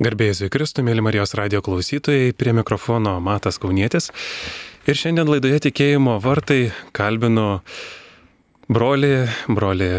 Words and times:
Garbėjus 0.00 0.38
į 0.46 0.46
Kristų, 0.48 0.80
mėly 0.86 1.02
Marijos 1.04 1.34
radio 1.36 1.58
klausytojai, 1.60 2.30
prie 2.32 2.54
mikrofono 2.56 3.18
Matas 3.20 3.58
Kaunietis. 3.60 4.06
Ir 4.88 4.96
šiandien 4.96 5.28
laidoje 5.28 5.58
tikėjimo 5.66 6.14
vartai 6.24 6.70
kalbinu 6.96 7.60
brolį, 8.72 9.26
brolį 9.52 9.90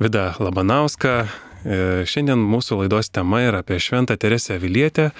Vida 0.00 0.22
Labanauską. 0.40 1.12
E, 1.20 1.78
šiandien 2.08 2.40
mūsų 2.40 2.80
laidos 2.80 3.12
tema 3.12 3.42
yra 3.44 3.60
apie 3.60 3.76
Šventą 3.76 4.16
Teresę 4.16 4.56
Vilietę. 4.62 5.10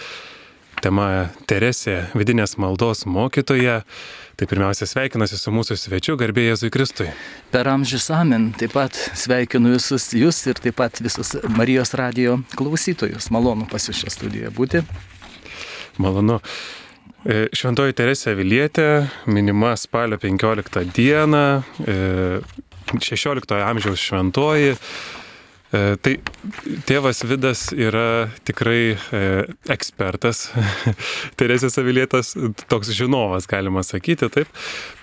Tema 0.79 1.29
Teresė 1.51 2.05
vidinės 2.15 2.55
maldos 2.61 3.03
mokytoja. 3.09 3.81
Tai 4.39 4.47
pirmiausia 4.47 4.87
sveikinuosi 4.87 5.35
su 5.41 5.51
mūsų 5.51 5.75
svečiu, 5.75 6.15
garbė 6.21 6.45
Jėzui 6.45 6.71
Kristui. 6.71 7.09
Per 7.51 7.67
amžius 7.67 8.07
amen. 8.15 8.53
Taip 8.55 8.77
pat 8.77 8.95
sveikinu 9.19 9.73
visus 9.75 10.07
jūs 10.15 10.39
ir 10.47 10.61
taip 10.63 10.77
pat 10.79 11.01
visus 11.03 11.35
Marijos 11.57 11.97
radio 11.99 12.37
klausytojus. 12.55 13.33
Malonu 13.35 13.67
pas 13.71 13.91
jūs 13.91 14.05
šią 14.05 14.15
studiją 14.15 14.53
būti. 14.55 14.85
Malonu. 15.99 16.39
E, 17.27 17.49
Šventoji 17.59 17.99
Teresė 17.99 18.37
Vilietė, 18.39 19.09
minima 19.27 19.75
spalio 19.75 20.21
15 20.23 20.87
dieną, 20.95 21.47
16 21.83 23.59
e, 23.59 23.65
amžiaus 23.67 23.99
šventoji. 23.99 24.79
E, 25.69 25.97
tai 26.01 26.15
tėvas 26.89 27.21
Vidas 27.29 27.67
yra 27.77 28.31
tikrai 28.49 28.95
e, 28.97 29.23
ekspertas, 29.69 30.47
Teresės 31.39 31.77
Avilėtas, 31.81 32.33
toks 32.73 32.93
žinovas, 32.97 33.49
galima 33.51 33.85
sakyti, 33.85 34.31
taip. 34.33 34.63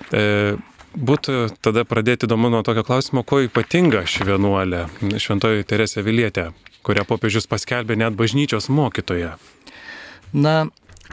E, 0.10 0.56
būtų 0.96 1.36
tada 1.62 1.84
pradėti 1.86 2.26
įdomu 2.26 2.50
nuo 2.50 2.64
tokio 2.66 2.86
klausimo, 2.88 3.22
kuo 3.28 3.44
ypatinga 3.46 4.06
ši 4.10 4.26
vienuolė, 4.32 4.88
šventoji 5.22 5.68
Teresė 5.70 6.02
Vilietė, 6.06 6.50
kurią 6.88 7.06
popiežius 7.06 7.46
paskelbė 7.52 8.00
net 8.02 8.18
bažnyčios 8.18 8.72
mokytoje. 8.74 9.36
Na, 10.34 10.64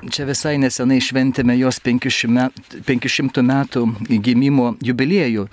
Čia 0.02 0.24
visai 0.26 0.56
nesenai 0.58 0.96
šventėme 1.04 1.54
jos 1.60 1.76
500 1.84 3.42
metų 3.46 3.82
gimimo 4.24 4.72
jubiliejų. 4.82 5.44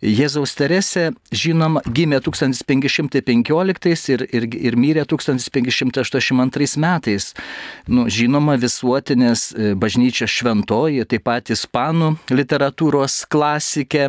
Jėzaus 0.00 0.54
Teresė, 0.56 1.10
žinoma, 1.28 1.82
gimė 1.84 2.22
1515 2.24 4.14
ir, 4.14 4.24
ir, 4.32 4.46
ir 4.56 4.76
mirė 4.80 5.04
1582 5.04 6.80
metais. 6.80 7.26
Nu, 7.84 8.06
žinoma, 8.08 8.56
visuotinės 8.60 9.50
e, 9.52 9.74
bažnyčios 9.76 10.32
šventoji, 10.32 11.04
taip 11.04 11.26
pat 11.28 11.52
ispanų 11.52 12.14
literatūros 12.32 13.26
klasikė, 13.28 14.08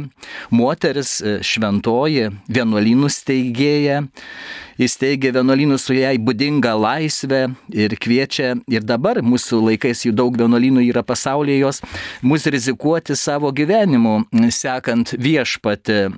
moteris 0.56 1.18
e, 1.20 1.38
šventoji, 1.44 2.30
vienuolynų 2.48 3.12
steigėja. 3.12 4.06
Jis 4.82 4.96
teigia 4.98 5.30
vienuolynų 5.36 5.76
su 5.78 5.94
jai 5.94 6.16
būdinga 6.18 6.72
laisvė 6.74 7.42
ir 7.76 7.94
kviečia, 8.02 8.56
ir 8.72 8.86
dabar 8.88 9.20
mūsų 9.22 9.60
laikais 9.68 10.06
jų 10.08 10.16
daug 10.18 10.40
vienuolynų 10.40 10.88
yra 10.88 11.04
pasaulyje 11.06 11.60
jos, 11.60 11.82
mus 12.26 12.48
rizikuoti 12.50 13.14
savo 13.20 13.52
gyvenimu, 13.54 14.24
sekant 14.50 15.14
viešpatį. 15.82 16.12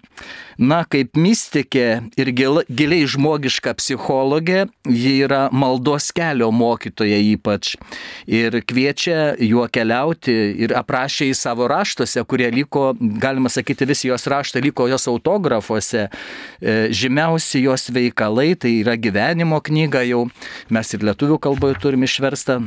Na, 0.58 0.83
kaip 0.86 1.17
mystikė 1.17 2.11
ir 2.17 2.30
gil, 2.31 2.61
giliai 2.69 3.08
žmogiška 3.09 3.73
psichologė, 3.80 4.67
ji 4.86 5.23
yra 5.25 5.50
maldos 5.52 6.11
kelio 6.14 6.52
mokytoja 6.53 7.17
ypač. 7.33 7.75
Ir 8.28 8.61
kviečia 8.61 9.34
juo 9.41 9.66
keliauti 9.67 10.31
ir 10.61 10.75
aprašė 10.78 11.31
į 11.31 11.34
savo 11.34 11.67
raštuose, 11.67 12.22
kurie 12.30 12.52
liko, 12.53 12.94
galima 13.00 13.50
sakyti, 13.50 13.88
visi 13.89 14.11
jos 14.11 14.28
raštai 14.30 14.61
liko 14.61 14.88
jos 14.88 15.08
autografuose. 15.09 16.09
E, 16.61 16.89
žymiausi 16.94 17.64
jos 17.66 17.89
veikalai 17.89 18.53
tai 18.56 18.75
yra 18.84 18.94
gyvenimo 18.95 19.58
knyga, 19.64 20.03
jau 20.06 20.28
mes 20.69 20.94
ir 20.94 21.08
lietuvių 21.09 21.39
kalboje 21.41 21.80
turime 21.81 22.06
išverstą, 22.06 22.59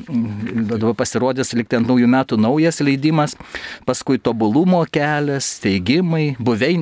dabar 0.72 0.96
pasirodys 0.98 1.54
likti 1.54 1.78
ant 1.78 1.86
naujų 1.86 2.10
metų 2.10 2.40
naujas 2.42 2.82
leidimas, 2.82 3.38
paskui 3.86 4.18
tobulumo 4.18 4.82
kelias, 4.90 5.54
teigimai, 5.62 6.34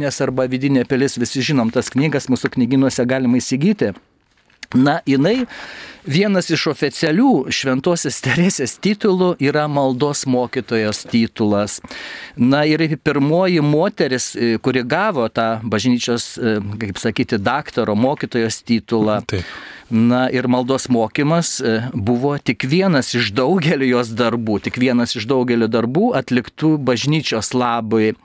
buveinės 0.04 0.20
arba 0.20 0.46
vidinė 0.48 0.84
pilis, 0.84 1.16
visi 1.18 1.42
žinom 1.42 1.70
tas 1.72 1.88
knygas, 1.90 2.28
mūsų 2.28 2.52
knyginuose 2.54 3.04
galima 3.06 3.38
įsigyti. 3.38 3.94
Na, 4.74 5.00
jinai 5.06 5.46
vienas 6.04 6.50
iš 6.50 6.66
oficialių 6.72 7.46
šventosios 7.52 8.18
Teresės 8.24 8.78
titulų 8.82 9.36
yra 9.38 9.68
maldos 9.68 10.24
mokytojos 10.26 11.04
titulas. 11.06 11.80
Na 12.36 12.64
ir 12.66 12.80
pirmoji 12.96 13.60
moteris, 13.62 14.34
e, 14.34 14.58
kuri 14.58 14.82
gavo 14.82 15.28
tą 15.28 15.60
bažnyčios, 15.62 16.36
e, 16.38 16.58
kaip 16.80 16.98
sakyti, 16.98 17.38
daktaro 17.38 17.94
mokytojos 17.94 18.62
titulą. 18.64 19.22
Taip. 19.26 19.44
Na 19.90 20.26
ir 20.32 20.48
maldos 20.48 20.88
mokymas 20.88 21.60
e, 21.60 21.88
buvo 21.94 22.36
tik 22.38 22.64
vienas 22.64 23.14
iš 23.14 23.30
daugelio 23.32 23.86
jos 23.86 24.10
darbų, 24.10 24.60
tik 24.64 24.80
vienas 24.80 25.14
iš 25.14 25.28
daugelio 25.28 25.68
darbų 25.68 26.14
atliktų 26.18 26.78
bažnyčios 26.82 27.54
labui. 27.54 28.16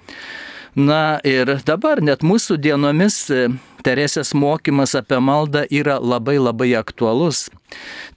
Na 0.76 1.18
ir 1.26 1.50
dabar 1.66 2.02
net 2.06 2.22
mūsų 2.26 2.60
dienomis 2.62 3.26
e, 3.34 3.48
Teresės 3.80 4.34
mokymas 4.36 4.92
apie 5.00 5.22
maldą 5.24 5.62
yra 5.72 5.96
labai 6.04 6.36
labai 6.36 6.74
aktualus. 6.76 7.46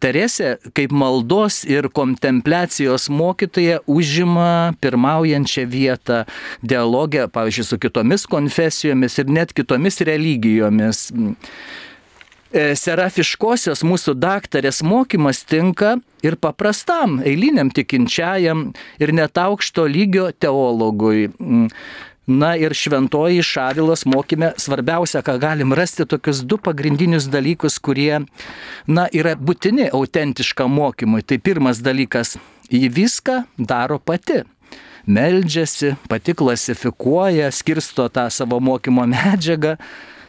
Teresė 0.02 0.56
kaip 0.74 0.90
maldos 0.90 1.60
ir 1.68 1.86
kontempliacijos 1.94 3.06
mokytoja 3.12 3.78
užima 3.86 4.74
pirmaujančią 4.82 5.68
vietą 5.70 6.24
dialogę, 6.66 7.28
pavyzdžiui, 7.30 7.68
su 7.68 7.78
kitomis 7.78 8.26
konfesijomis 8.26 9.20
ir 9.22 9.30
net 9.30 9.54
kitomis 9.54 10.02
religijomis. 10.02 11.06
E, 12.52 12.72
serafiškosios 12.76 13.80
mūsų 13.86 14.18
daktarės 14.18 14.82
mokymas 14.84 15.44
tinka 15.48 15.94
ir 16.26 16.34
paprastam, 16.42 17.20
eiliniam 17.24 17.70
tikinčiajam 17.72 18.72
ir 19.00 19.14
net 19.14 19.38
aukšto 19.40 19.86
lygio 19.88 20.32
teologui. 20.36 21.30
Na 22.26 22.52
ir 22.56 22.70
šventoji 22.74 23.42
Šarilas 23.42 24.04
mokime 24.06 24.52
svarbiausia, 24.56 25.24
ką 25.26 25.40
galim 25.42 25.74
rasti, 25.74 26.06
tokius 26.06 26.44
du 26.46 26.54
pagrindinius 26.54 27.26
dalykus, 27.26 27.80
kurie, 27.82 28.20
na, 28.86 29.08
yra 29.10 29.34
būtini 29.34 29.88
autentiškam 29.90 30.70
mokymui. 30.70 31.24
Tai 31.26 31.40
pirmas 31.42 31.82
dalykas, 31.82 32.36
ji 32.70 32.86
viską 32.86 33.42
daro 33.58 33.98
pati 33.98 34.44
meldžiasi, 35.06 35.96
pati 36.08 36.34
klasifikuoja, 36.38 37.50
skirsto 37.50 38.06
tą 38.08 38.28
savo 38.30 38.60
mokymo 38.62 39.06
medžiagą, 39.10 39.74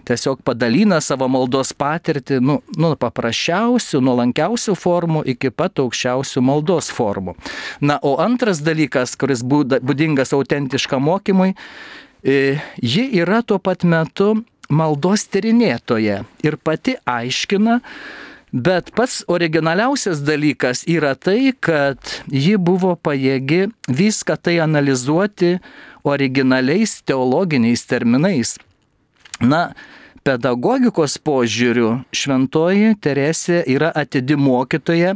tiesiog 0.08 0.42
padalina 0.46 1.00
savo 1.02 1.28
maldos 1.32 1.74
patirtį 1.78 2.40
nuo 2.44 2.60
nu, 2.78 2.94
paprasčiausių, 3.00 4.02
nuolankiausių 4.04 4.76
formų 4.78 5.24
iki 5.36 5.52
pat 5.54 5.82
aukščiausių 5.84 6.44
maldos 6.46 6.92
formų. 6.94 7.36
Na, 7.82 8.00
o 8.04 8.18
antras 8.24 8.64
dalykas, 8.66 9.16
kuris 9.20 9.44
būdingas 9.44 10.36
autentiškam 10.36 11.04
mokymui, 11.08 11.54
e, 12.24 12.60
ji 12.82 13.08
yra 13.22 13.42
tuo 13.46 13.60
pat 13.60 13.84
metu 13.84 14.34
maldos 14.70 15.28
tyrinėtoje 15.32 16.22
ir 16.44 16.62
pati 16.64 16.98
aiškina, 17.06 17.82
Bet 18.54 18.92
pats 18.94 19.24
originaliausias 19.34 20.20
dalykas 20.22 20.84
yra 20.86 21.16
tai, 21.18 21.56
kad 21.58 21.98
ji 22.30 22.54
buvo 22.62 22.92
pajėgi 22.94 23.72
viską 23.90 24.36
tai 24.38 24.60
analizuoti 24.62 25.56
originaliais 26.06 27.00
teologiniais 27.02 27.82
terminais. 27.90 28.54
Na, 29.42 29.74
pedagogikos 30.24 31.18
požiūriu 31.24 31.98
šventoji 32.16 32.96
Teresė 33.04 33.62
yra 33.70 33.92
atidi 33.96 34.38
mokytoja 34.40 35.14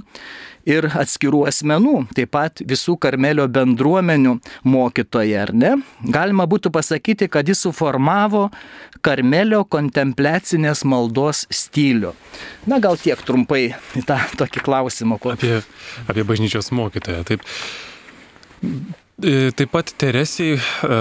ir 0.68 0.88
atskirų 1.00 1.45
asmenų, 1.47 1.95
taip 2.16 2.34
pat 2.35 2.62
visų 2.68 2.97
karmelio 3.00 3.47
bendruomenių 3.51 4.35
mokytoja, 4.68 5.45
ar 5.45 5.53
ne? 5.56 5.72
Galima 6.03 6.47
būtų 6.50 6.73
pasakyti, 6.75 7.29
kad 7.31 7.47
jis 7.47 7.63
suformavo 7.63 8.50
karmelio 9.06 9.63
kontempliacinės 9.63 10.84
maldos 10.88 11.45
stilių. 11.53 12.12
Na 12.68 12.81
gal 12.84 13.00
tiek 13.00 13.22
trumpai 13.24 13.69
į 13.95 14.06
tą 14.07 14.19
tokį 14.44 14.66
klausimą. 14.68 15.21
Ko... 15.24 15.38
Apie, 15.38 15.62
apie 16.12 16.27
bažnyčios 16.27 16.74
mokytoją. 16.75 17.24
Taip. 17.31 17.48
E, 19.18 19.50
taip 19.50 19.72
pat 19.74 19.90
Teresiai 19.98 20.60
e, 20.60 20.60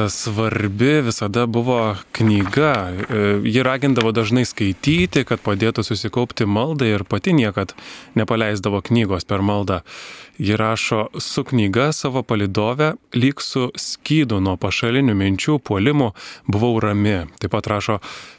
svarbi 0.08 1.02
visada 1.04 1.42
buvo 1.46 1.96
knyga. 2.16 2.72
E, 2.88 3.18
ji 3.44 3.60
ragindavo 3.62 4.08
dažnai 4.16 4.46
skaityti, 4.48 5.20
kad 5.28 5.42
padėtų 5.44 5.84
susikaupti 5.84 6.46
maldai 6.48 6.94
ir 6.94 7.04
pati 7.04 7.34
niekad 7.36 7.74
nepaleisdavo 8.16 8.80
knygos 8.88 9.28
per 9.28 9.44
maldą. 9.44 9.82
Ji 10.40 10.56
rašo 10.56 11.10
su 11.20 11.44
knyga 11.44 11.90
savo 11.92 12.22
palidovę, 12.24 12.94
lyg 13.12 13.44
su 13.44 13.68
skydu 13.76 14.40
nuo 14.40 14.56
pašalinių 14.56 15.12
minčių 15.12 15.58
puolimų 15.60 16.08
buvau 16.48 16.72
rami. 16.80 17.18
Taip 17.36 17.52
pat 17.52 17.68
rašo, 17.68 17.98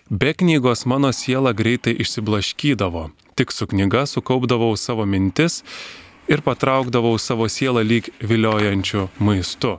be 0.09 0.33
knygos 0.33 0.88
mano 0.89 1.13
siela 1.13 1.53
greitai 1.53 1.94
išsiblaškydavo, 2.01 3.12
tik 3.38 3.53
su 3.53 3.69
knyga 3.69 4.07
sukaupdavau 4.09 4.73
savo 4.73 5.06
mintis 5.06 5.62
ir 6.27 6.44
patraukdavau 6.45 7.18
savo 7.19 7.47
sielą 7.51 7.83
lyg 7.88 8.12
viliojančių 8.21 9.07
maistu. 9.19 9.77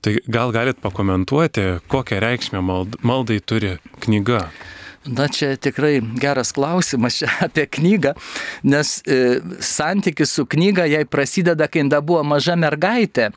Tai 0.00 0.16
gal 0.32 0.52
galit 0.56 0.80
pakomentuoti, 0.80 1.82
kokią 1.92 2.20
reikšmę 2.24 2.62
maldai 3.04 3.40
turi 3.44 3.76
knyga? 4.00 4.46
Na 5.04 5.28
čia 5.32 5.54
tikrai 5.56 6.00
geras 6.20 6.52
klausimas 6.52 7.16
čia 7.20 7.28
apie 7.46 7.64
knygą, 7.66 8.12
nes 8.68 8.98
e, 9.08 9.40
santykis 9.64 10.32
su 10.36 10.44
knyga 10.46 10.84
jai 10.88 11.06
prasideda, 11.08 11.68
kai 11.68 11.84
jinai 11.84 12.02
buvo 12.04 12.24
maža 12.24 12.56
mergaitė. 12.60 13.30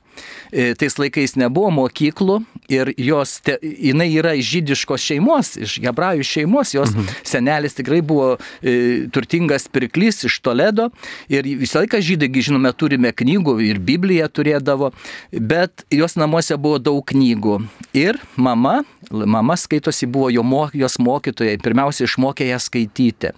E, 0.51 0.73
tais 0.75 0.99
laikais 0.99 1.37
nebuvo 1.39 1.71
mokyklų 1.71 2.41
ir 2.71 2.93
jos, 2.97 3.37
te, 3.45 3.57
jinai 3.61 4.09
yra 4.13 4.33
iš 4.39 4.51
žydiškos 4.55 5.07
šeimos, 5.09 5.53
iš 5.63 5.77
hebrajų 5.83 6.27
šeimos, 6.27 6.73
jos 6.75 6.93
mhm. 6.93 7.09
senelis 7.27 7.77
tikrai 7.79 8.01
buvo 8.05 8.35
e, 8.61 9.05
turtingas 9.13 9.67
pirklys 9.73 10.23
iš 10.29 10.39
Toledo 10.43 10.89
ir 11.31 11.47
visą 11.63 11.83
laiką 11.83 12.01
žydai, 12.03 12.31
žinome, 12.43 12.73
turime 12.75 13.13
knygų 13.15 13.57
ir 13.63 13.79
Bibliją 13.83 14.29
turėdavo, 14.31 14.91
bet 15.31 15.85
jos 15.93 16.17
namuose 16.19 16.57
buvo 16.59 16.79
daug 16.81 17.03
knygų. 17.07 17.59
Ir 17.97 18.17
mama, 18.35 18.81
mama 19.11 19.55
skaitosi 19.59 20.07
buvo 20.09 20.31
jo, 20.33 20.43
jos 20.73 20.99
mokytoja 20.99 21.23
mokytojai 21.23 21.59
pirmiausia 21.61 22.07
išmokė 22.07 22.47
ją 22.49 22.59
skaityti. 22.59 23.31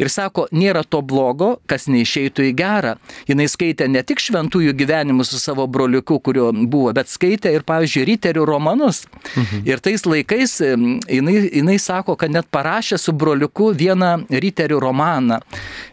Ir 0.00 0.08
sako, 0.10 0.46
nėra 0.52 0.82
to 0.84 1.00
blogo, 1.02 1.58
kas 1.66 1.88
neišeitų 1.88 2.50
į 2.50 2.54
gerą. 2.56 2.96
Jis 3.28 3.54
skaitė 3.54 3.88
ne 3.88 4.02
tik 4.02 4.20
šventųjų 4.20 4.74
gyvenimus 4.74 5.30
su 5.30 5.38
savo 5.38 5.66
broliuku, 5.66 6.20
kurio 6.20 6.50
buvo, 6.52 6.92
bet 6.92 7.08
skaitė 7.08 7.52
ir, 7.54 7.64
pavyzdžiui, 7.66 8.06
riterių 8.10 8.44
romanus. 8.60 9.06
Mhm. 9.34 9.64
Ir 9.68 9.80
tais 9.80 10.04
laikais 10.04 10.60
jinai, 11.08 11.48
jinai 11.48 11.78
sako, 11.80 12.16
kad 12.16 12.30
net 12.30 12.50
parašė 12.52 12.98
su 13.00 13.12
broliuku 13.12 13.72
vieną 13.74 14.26
riterių 14.30 14.80
romaną. 14.80 15.40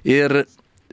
Ir 0.03 0.43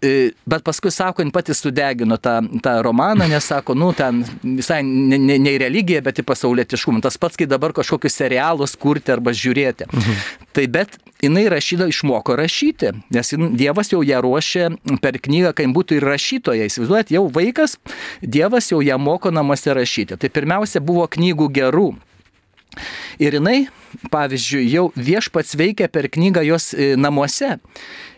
bet 0.03 0.65
paskui, 0.67 0.91
sako, 0.91 1.23
jin 1.23 1.31
pati 1.33 1.55
sudegino 1.55 2.17
tą, 2.17 2.41
tą 2.63 2.75
romaną, 2.83 3.29
nes 3.31 3.47
sako, 3.47 3.77
nu, 3.79 3.93
ten 3.97 4.25
visai 4.43 4.83
ne, 4.85 5.19
ne, 5.19 5.39
ne 5.39 5.55
į 5.55 5.61
religiją, 5.65 6.03
bet 6.05 6.21
į 6.21 6.27
pasaulietiškumą. 6.29 7.03
Tas 7.05 7.19
pats, 7.21 7.39
kai 7.41 7.47
dabar 7.51 7.73
kažkokius 7.77 8.19
serialus 8.19 8.77
kurti 8.81 9.15
arba 9.15 9.35
žiūrėti. 9.35 9.89
Mhm. 9.91 10.23
Tai 10.55 10.67
bet 10.75 10.99
jinai 11.25 11.47
rašyda 11.53 11.89
išmoko 11.91 12.37
rašyti, 12.39 12.93
nes 13.15 13.35
Dievas 13.55 13.93
jau 13.93 14.03
ją 14.05 14.21
ruošė 14.25 14.67
per 15.03 15.19
knygą, 15.23 15.55
kai 15.57 15.69
būtų 15.73 15.99
ir 15.99 16.09
rašytoja. 16.09 16.69
Įsivaizduojat, 16.69 17.15
jau 17.15 17.27
vaikas, 17.33 17.79
Dievas 18.21 18.71
jau 18.73 18.83
ją 18.85 18.99
moko 19.01 19.33
namuose 19.35 19.75
rašyti. 19.75 20.19
Tai 20.21 20.33
pirmiausia 20.33 20.83
buvo 20.85 21.07
knygų 21.11 21.49
gerų. 21.55 21.93
Ir 23.23 23.37
jinai, 23.39 23.69
pavyzdžiui, 24.11 24.65
jau 24.73 24.89
viešpats 24.97 25.55
veikia 25.59 25.89
per 25.89 26.09
knygą 26.11 26.43
jos 26.47 26.73
e, 26.75 26.95
namuose. 26.99 27.55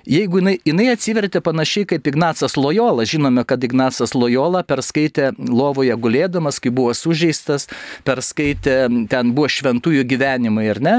Jeigu 0.07 0.39
jinai, 0.39 0.55
jinai 0.63 0.85
atsivertė 0.93 1.41
panašiai 1.43 1.87
kaip 1.91 2.07
Ignacas 2.07 2.55
Lojola, 2.55 3.03
žinome, 3.09 3.43
kad 3.49 3.65
Ignacas 3.67 4.13
Lojola 4.15 4.61
perskaitė 4.63 5.33
lovoje 5.35 5.97
gulėdamas, 5.99 6.61
kai 6.63 6.71
buvo 6.71 6.93
sužeistas, 6.95 7.67
perskaitė, 8.07 8.77
ten 9.11 9.33
buvo 9.35 9.51
šventųjų 9.51 10.05
gyvenimai, 10.07 10.69
ar 10.71 10.79
ne? 10.79 10.95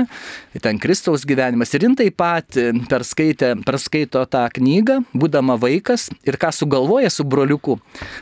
Ten 0.60 0.82
Kristaus 0.84 1.24
gyvenimas. 1.30 1.72
Ir 1.78 1.86
jin 1.86 1.96
taip 1.96 2.18
pat 2.20 2.58
perskaitė, 2.92 3.54
perskaito 3.64 4.26
tą 4.28 4.44
knygą, 4.58 5.00
būdama 5.16 5.56
vaikas 5.62 6.10
ir 6.28 6.36
ką 6.42 6.52
sugalvoja 6.52 7.08
su 7.14 7.24
broliuku. 7.24 7.78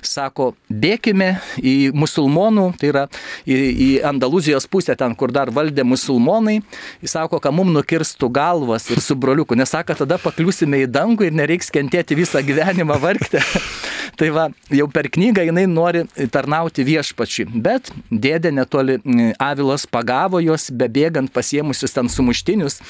Sako, 0.06 0.52
bėkime 0.70 1.32
į 1.66 1.96
musulmonų, 1.98 2.68
tai 2.78 2.92
yra 2.94 3.08
į, 3.50 3.58
į 3.58 3.90
Andalūzijos 4.06 4.70
pusę, 4.70 4.94
ten 5.00 5.18
kur 5.18 5.34
dar 5.34 5.50
valdė 5.56 5.88
musulmonai. 5.88 6.60
Jis 7.02 7.18
sako, 7.18 7.42
kad 7.42 7.58
mums 7.58 7.74
nukirstų 7.74 8.30
galvas 8.30 8.86
ir 8.94 9.02
su 9.02 9.18
broliuku. 9.18 9.58
Nesako, 9.58 9.98
tada 9.98 10.22
pakliusime 10.22 10.75
eisime 10.76 10.84
į 10.84 10.92
dangų 10.92 11.30
ir 11.30 11.36
nereiks 11.36 11.72
kentėti 11.72 12.16
visą 12.16 12.42
gyvenimą 12.44 13.00
vargti. 13.00 13.40
tai 14.20 14.30
va, 14.32 14.50
jau 14.70 14.88
per 14.92 15.10
knygą 15.10 15.46
jinai 15.46 15.66
nori 15.68 16.06
tarnauti 16.32 16.84
viešpačiui. 16.84 17.48
Bet 17.62 17.92
dėdė 18.12 18.52
netoli 18.52 19.00
Avilas 19.40 19.86
pagavo 19.86 20.40
juos, 20.40 20.72
bebėgant 20.72 21.32
pasiemusius 21.34 21.94
ten 21.94 22.10
sumuštinius, 22.10 22.82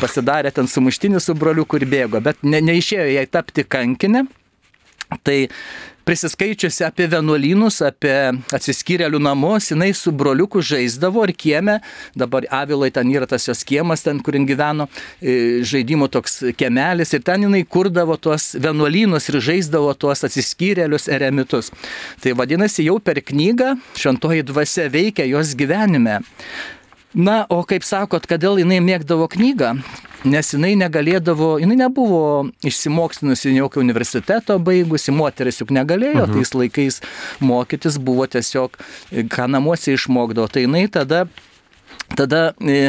pasidarė 0.00 0.52
ten 0.52 0.66
sumuštinius 0.66 1.28
su 1.28 1.34
broliu, 1.34 1.64
kur 1.64 1.84
bėgo, 1.84 2.20
bet 2.20 2.42
ne, 2.42 2.60
neišėjo 2.60 3.08
jai 3.14 3.26
tapti 3.26 3.64
kankinę. 3.64 4.26
Tai 5.24 5.38
prisiskaičiusi 6.04 6.84
apie 6.86 7.06
vienuolynus, 7.10 7.80
apie 7.84 8.14
atsiskyrėlių 8.54 9.20
namus, 9.24 9.70
jinai 9.72 9.90
su 9.96 10.12
broliuku 10.12 10.62
žaisdavo 10.64 11.24
ir 11.28 11.32
kieme, 11.36 11.78
dabar 12.18 12.46
Avilai 12.54 12.90
ten 12.94 13.10
yra 13.12 13.28
tas 13.30 13.48
jos 13.48 13.64
kiemas, 13.66 14.04
ten, 14.04 14.20
kur 14.24 14.36
jin 14.36 14.46
gyveno, 14.48 14.88
e, 15.20 15.64
žaidimo 15.64 16.08
toks 16.12 16.40
kiemelis 16.58 17.14
ir 17.16 17.24
ten 17.26 17.48
jinai 17.48 17.64
kurdavo 17.64 18.16
tuos 18.20 18.52
vienuolynus 18.54 19.30
ir 19.32 19.40
žaisdavo 19.48 19.94
tuos 19.98 20.24
atsiskyrėlius 20.28 21.08
eremitus. 21.12 21.72
Tai 22.22 22.36
vadinasi, 22.38 22.84
jau 22.88 23.00
per 23.00 23.22
knygą 23.24 23.74
šventoji 23.98 24.46
dvasia 24.52 24.88
veikia 24.92 25.28
jos 25.30 25.56
gyvenime. 25.58 26.20
Na, 27.14 27.44
o 27.46 27.62
kaip 27.62 27.84
sakot, 27.86 28.26
kodėl 28.26 28.58
jinai 28.58 28.80
mėgdavo 28.82 29.28
knygą? 29.30 29.76
Nes 30.26 30.48
jinai 30.54 30.72
negalėdavo, 30.80 31.58
jinai 31.62 31.76
nebuvo 31.78 32.20
išsimokslinusi 32.66 33.52
jokio 33.54 33.82
universiteto 33.84 34.56
baigusi, 34.58 35.12
moteris 35.14 35.60
juk 35.60 35.70
negalėjo, 35.76 36.24
mhm. 36.24 36.38
tais 36.38 36.54
laikais 36.56 37.00
mokytis 37.44 38.00
buvo 38.02 38.26
tiesiog, 38.26 38.78
ką 39.30 39.46
namuose 39.52 39.94
išmokdavo. 39.94 40.48
Tai 40.50 40.64
jinai 40.64 40.86
tada, 40.90 41.26
tada 42.16 42.48
e, 42.58 42.88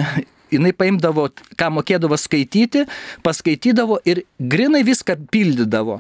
jinai 0.56 0.74
paimdavo, 0.74 1.28
ką 1.60 1.70
mokėdavo 1.78 2.18
skaityti, 2.18 2.86
paskaitydavo 3.26 4.00
ir 4.10 4.24
grinai 4.40 4.82
viską 4.88 5.20
pildydavo. 5.30 6.00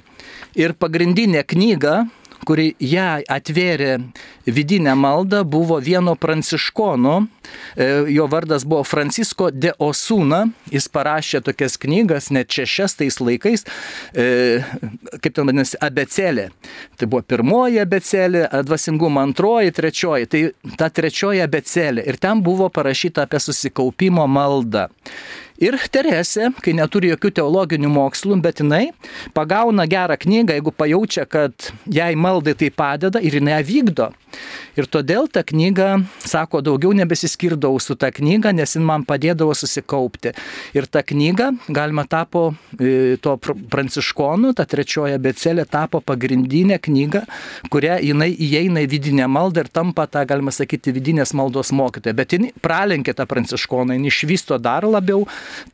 Ir 0.57 0.73
pagrindinė 0.79 1.43
knyga, 1.45 2.05
kuri 2.45 2.71
ją 2.79 3.19
atvėrė 3.31 3.97
vidinę 4.45 4.95
maldą, 4.95 5.43
buvo 5.43 5.79
vieno 5.83 6.15
pranciškono, 6.15 7.15
e, 7.75 7.87
jo 8.13 8.27
vardas 8.31 8.65
buvo 8.65 8.83
Francisko 8.87 9.49
de 9.51 9.73
Osuna, 9.79 10.45
jis 10.71 10.87
parašė 10.89 11.41
tokias 11.45 11.77
knygas, 11.81 12.29
net 12.31 12.53
šešias 12.53 12.97
tais 12.99 13.19
laikais, 13.19 13.65
e, 14.13 14.27
kaip 15.21 15.31
ten 15.33 15.49
vadinasi, 15.49 15.79
abecelė. 15.81 16.49
Tai 16.99 17.09
buvo 17.11 17.23
pirmoji 17.25 17.81
abecelė, 17.83 18.45
dvasingumo 18.65 19.23
antroji, 19.23 19.73
trečioji. 19.75 20.29
Tai 20.29 20.43
ta 20.79 20.89
trečioji 20.89 21.43
abecelė. 21.45 22.05
Ir 22.05 22.19
ten 22.21 22.43
buvo 22.45 22.69
parašyta 22.69 23.25
apie 23.25 23.41
susikaupimo 23.41 24.27
maldą. 24.27 24.87
Ir 25.55 25.77
Teresė, 25.87 26.49
kai 26.59 26.73
neturi 26.75 27.13
jokių 27.13 27.29
teologinių 27.37 27.87
mokslų, 27.87 28.35
bet 28.43 28.59
jinai 28.59 28.89
pagauna 29.35 29.85
gerą 29.87 30.17
knygą, 30.19 30.57
jeigu 30.57 30.73
pajaučia, 30.75 31.23
kad 31.31 31.69
jai 31.87 32.11
maldai 32.19 32.57
tai 32.59 32.67
padeda 32.75 33.21
ir 33.23 33.37
jinai 33.39 33.55
ją 33.55 33.61
vykdo. 33.69 34.09
Ir 34.75 34.89
todėl 34.91 35.29
tą 35.31 35.45
knygą, 35.47 35.87
sako, 36.19 36.59
daugiau 36.65 36.91
nebesiskirdavau 36.99 37.79
su 37.79 37.95
tą 37.95 38.09
knygą, 38.11 38.51
nes 38.57 38.75
jin 38.75 38.83
man 38.83 39.05
padėdavo 39.07 39.55
susikaupti. 39.55 40.33
Ir 40.75 40.89
ta 40.91 41.05
knyga, 41.07 41.53
galima 41.71 42.03
tapo 42.03 42.49
e, 42.75 43.15
to 43.23 43.37
pranciškonų, 43.39 44.51
ta 44.59 44.65
trečioji 44.67 45.21
becelė 45.23 45.63
tapo 45.71 46.01
pagrindinė 46.03 46.81
knyga, 46.83 47.23
kuria 47.71 47.95
jinai 48.03 48.33
įeina 48.33 48.83
į 48.83 48.91
vidinę 48.91 49.29
maldą 49.31 49.63
ir 49.63 49.71
tampa 49.71 50.03
tą, 50.11 50.25
galima 50.27 50.51
sakyti, 50.51 50.91
vidinės 50.95 51.31
maldos 51.37 51.71
mokytoja. 51.71 52.17
Bet 52.17 52.35
jin 52.35 52.49
pralenkė 52.59 53.15
tą 53.15 53.23
pranciškoną, 53.31 53.95
jin 53.95 54.11
išvysto 54.11 54.59
dar 54.59 54.83
labiau 54.83 55.23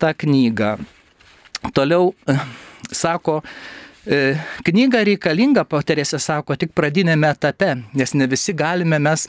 tą 0.01 0.13
knygą. 0.23 0.75
Toliau 1.73 2.13
e, 2.27 2.37
sako, 2.91 3.41
e, 4.05 4.35
knyga 4.65 5.03
reikalinga, 5.07 5.65
patarėse 5.69 6.19
sako, 6.21 6.57
tik 6.57 6.73
pradinėme 6.77 7.29
etape, 7.31 7.75
nes 7.93 8.15
ne 8.17 8.27
visi 8.31 8.55
galime 8.57 8.99
mes, 9.01 9.27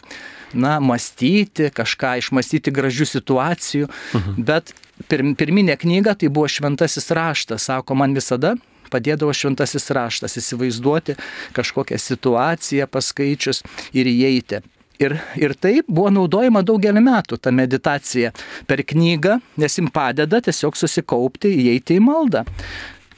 na, 0.55 0.79
mąstyti, 0.81 1.71
kažką 1.77 2.17
išmastyti 2.23 2.73
gražių 2.75 3.09
situacijų, 3.15 3.89
mhm. 4.19 4.45
bet 4.49 4.75
pir, 5.09 5.25
pirminė 5.39 5.79
knyga 5.81 6.17
tai 6.19 6.33
buvo 6.33 6.49
šventasis 6.51 7.11
raštas, 7.13 7.69
sako, 7.71 7.97
man 7.99 8.17
visada 8.17 8.57
padėdavo 8.93 9.33
šventasis 9.37 9.89
raštas 9.97 10.37
įsivaizduoti 10.41 11.17
kažkokią 11.57 11.99
situaciją 12.01 12.89
paskaičius 12.93 13.63
ir 13.97 14.11
įeiti. 14.11 14.61
Ir, 15.03 15.17
ir 15.41 15.55
tai 15.59 15.81
buvo 15.89 16.11
naudojama 16.15 16.63
daugelį 16.67 17.03
metų, 17.03 17.39
ta 17.43 17.51
meditacija 17.55 18.31
per 18.69 18.85
knygą, 18.87 19.39
nes 19.59 19.79
jim 19.79 19.89
padeda 19.91 20.43
tiesiog 20.45 20.79
susikaupti, 20.79 21.51
įeiti 21.65 21.99
į 21.99 22.05
maldą. 22.07 22.45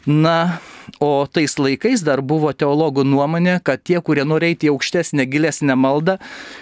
Na, 0.05 0.39
O 1.01 1.27
tais 1.27 1.57
laikais 1.59 2.03
dar 2.05 2.21
buvo 2.23 2.51
teologų 2.53 3.05
nuomonė, 3.09 3.57
kad 3.65 3.83
tie, 3.83 3.97
kurie 4.05 4.25
nori 4.27 4.53
eiti 4.53 4.69
į 4.69 4.75
aukštesnę, 4.75 5.27
gilesnę 5.31 5.77
maldą, 5.79 6.19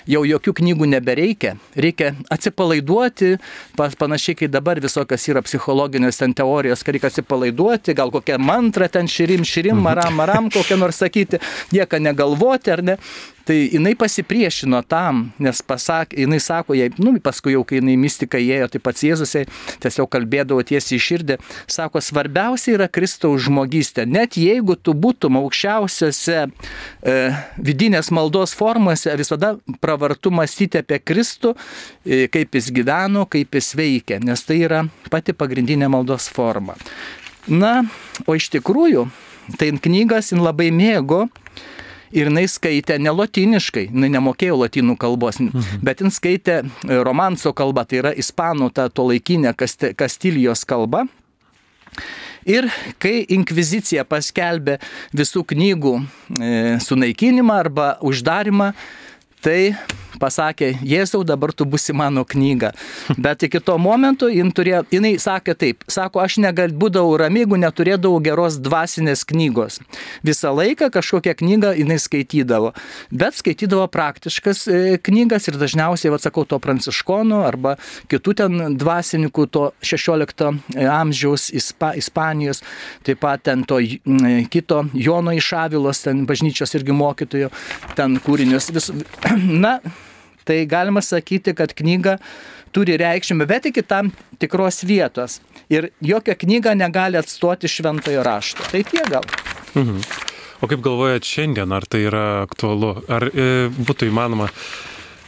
jau 0.08 0.22
jokių 0.26 0.54
knygų 0.60 0.88
nebereikia. 0.94 1.56
Reikia 1.74 2.12
atsipalaiduoti, 2.32 3.34
panašiai 3.76 4.38
kaip 4.38 4.52
dabar 4.54 4.80
visokios 4.82 5.26
yra 5.30 5.42
psichologinės 5.44 6.22
ten 6.22 6.36
teorijos, 6.38 6.84
kad 6.84 6.96
reikia 6.96 7.10
atsipalaiduoti, 7.12 7.96
gal 7.98 8.14
kokią 8.14 8.38
mantrą 8.42 8.88
ten 8.92 9.10
širim, 9.10 9.44
širim, 9.46 9.76
mhm. 9.76 9.84
maram, 9.88 10.18
maram, 10.20 10.50
kokią 10.52 10.78
nors 10.80 11.02
sakyti, 11.02 11.42
nieko 11.74 12.00
negalvoti, 12.02 12.72
ar 12.72 12.84
ne. 12.92 12.98
Tai 13.44 13.56
jinai 13.72 13.94
pasipriešino 13.98 14.78
tam, 14.86 15.24
nes 15.42 15.62
pasakė, 15.66 16.20
jinai 16.22 16.38
sako, 16.42 16.76
jai, 16.78 16.88
nu, 17.02 17.16
paskui 17.22 17.56
jau, 17.56 17.64
kai 17.66 17.80
jinai 17.80 17.96
mistika 17.98 18.38
įėjo, 18.38 18.68
tai 18.70 18.80
pats 18.82 19.02
Jėzusai 19.02 19.42
tiesiog 19.82 20.06
kalbėdavo 20.12 20.62
tiesiai 20.66 21.00
į 21.00 21.02
širdį, 21.06 21.38
sako, 21.70 22.02
svarbiausia 22.04 22.76
yra 22.76 22.86
Kristaus 22.92 23.42
žmogystė. 23.48 24.06
Net 24.06 24.38
jeigu 24.38 24.76
tu 24.78 24.94
būtum 24.94 25.40
aukščiausiose 25.40 26.38
e, 26.44 27.16
vidinės 27.58 28.12
maldos 28.14 28.54
formose, 28.54 29.10
visada 29.18 29.56
pravartu 29.82 30.30
mąstyti 30.30 30.84
apie 30.84 31.00
Kristų, 31.02 31.56
e, 32.06 32.28
kaip 32.30 32.54
jis 32.54 32.70
gyveno, 32.74 33.26
kaip 33.26 33.58
jis 33.58 33.72
veikia, 33.78 34.22
nes 34.22 34.46
tai 34.46 34.62
yra 34.62 34.84
pati 35.10 35.34
pagrindinė 35.34 35.90
maldos 35.90 36.30
forma. 36.30 36.78
Na, 37.50 37.80
o 38.22 38.38
iš 38.38 38.52
tikrųjų, 38.54 39.08
tai 39.58 39.72
knygas 39.82 40.30
jin 40.30 40.46
labai 40.46 40.70
mėgo 40.70 41.26
ir 42.12 42.28
jinai 42.30 42.44
skaitė 42.50 42.98
ne 43.02 43.12
latiniškai, 43.14 43.88
jinai 43.90 44.10
nemokėjo 44.12 44.58
latinų 44.62 44.96
kalbos, 45.00 45.40
mhm. 45.42 45.82
bet 45.84 46.04
jin 46.04 46.12
skaitė 46.14 46.60
e, 46.62 47.00
romanso 47.04 47.54
kalbą, 47.56 47.86
tai 47.88 48.02
yra 48.02 48.14
ispanų 48.16 48.70
ta 48.76 48.88
to 48.92 49.08
laikinė 49.10 49.54
Kastilijos 49.56 50.64
kalba. 50.68 51.06
Ir 52.48 52.66
kai 52.98 53.20
inkvizicija 53.30 54.02
paskelbė 54.08 54.78
visų 55.14 55.44
knygų 55.52 55.92
e, 56.00 56.52
sunaikinimą 56.82 57.58
arba 57.64 57.88
uždarimą, 58.02 58.72
tai 59.42 59.74
pasakė, 60.22 60.72
Jėzau, 60.86 61.22
dabar 61.26 61.52
tu 61.52 61.66
busi 61.68 61.94
mano 61.96 62.24
knyga. 62.28 62.72
Bet 63.18 63.42
iki 63.46 63.60
to 63.64 63.76
momento 63.82 64.28
jin 64.30 64.52
turėjo, 64.54 64.84
jinai 64.94 65.14
sakė 65.22 65.56
taip, 65.58 65.86
sako, 65.90 66.22
aš 66.22 66.38
negal, 66.42 66.72
būdavau 66.72 67.16
rami, 67.20 67.42
jeigu 67.42 67.58
neturėdavau 67.60 68.20
geros 68.24 68.58
dvasinės 68.62 69.24
knygos. 69.28 69.80
Visą 70.26 70.52
laiką 70.54 70.90
kažkokią 70.94 71.34
knygą 71.42 71.74
jinai 71.80 71.98
skaitydavo, 72.02 72.72
bet 73.10 73.38
skaitydavo 73.38 73.88
praktiškas 73.92 74.64
e, 74.68 74.82
knygas 75.02 75.48
ir 75.50 75.58
dažniausiai, 75.60 76.12
atsakau, 76.14 76.46
to 76.48 76.58
pranciškonų 76.62 77.42
arba 77.46 77.76
kitų 78.12 78.36
ten 78.42 78.78
dvasininkų, 78.78 79.48
to 79.52 79.64
16 79.82 80.48
e, 80.76 80.86
amžiaus 80.86 81.48
Ispa, 81.56 81.92
Ispanijos, 81.98 82.62
taip 83.06 83.22
pat 83.22 83.44
ten 83.48 83.66
to 83.68 83.80
kito 84.52 84.84
Jono 84.94 85.34
iš 85.36 85.52
Avilos, 85.58 86.02
ten 86.04 86.24
bažnyčios 86.28 86.74
irgi 86.78 86.94
mokytojo, 86.96 87.50
ten 87.98 88.18
kūrinius. 88.22 88.70
Vis, 88.74 88.90
na, 89.64 89.78
Tai 90.48 90.58
galima 90.70 91.02
sakyti, 91.04 91.54
kad 91.54 91.74
knyga 91.78 92.18
turi 92.72 92.96
reikšmę, 93.00 93.46
bet 93.46 93.68
iki 93.70 93.84
tam 93.86 94.10
tikros 94.42 94.82
vietos. 94.88 95.40
Ir 95.72 95.90
jokia 96.00 96.36
knyga 96.38 96.74
negali 96.78 97.20
atstoti 97.20 97.68
šventojo 97.68 98.24
rašto. 98.26 98.64
Tai 98.70 98.84
tie 98.84 99.04
gal. 99.10 99.26
Mhm. 99.74 100.00
O 100.62 100.68
kaip 100.70 100.82
galvojat 100.84 101.26
šiandien, 101.26 101.72
ar 101.74 101.86
tai 101.90 102.04
yra 102.06 102.24
aktualu? 102.44 102.94
Ar 103.10 103.26
e, 103.34 103.46
būtų 103.74 104.06
įmanoma 104.12 104.46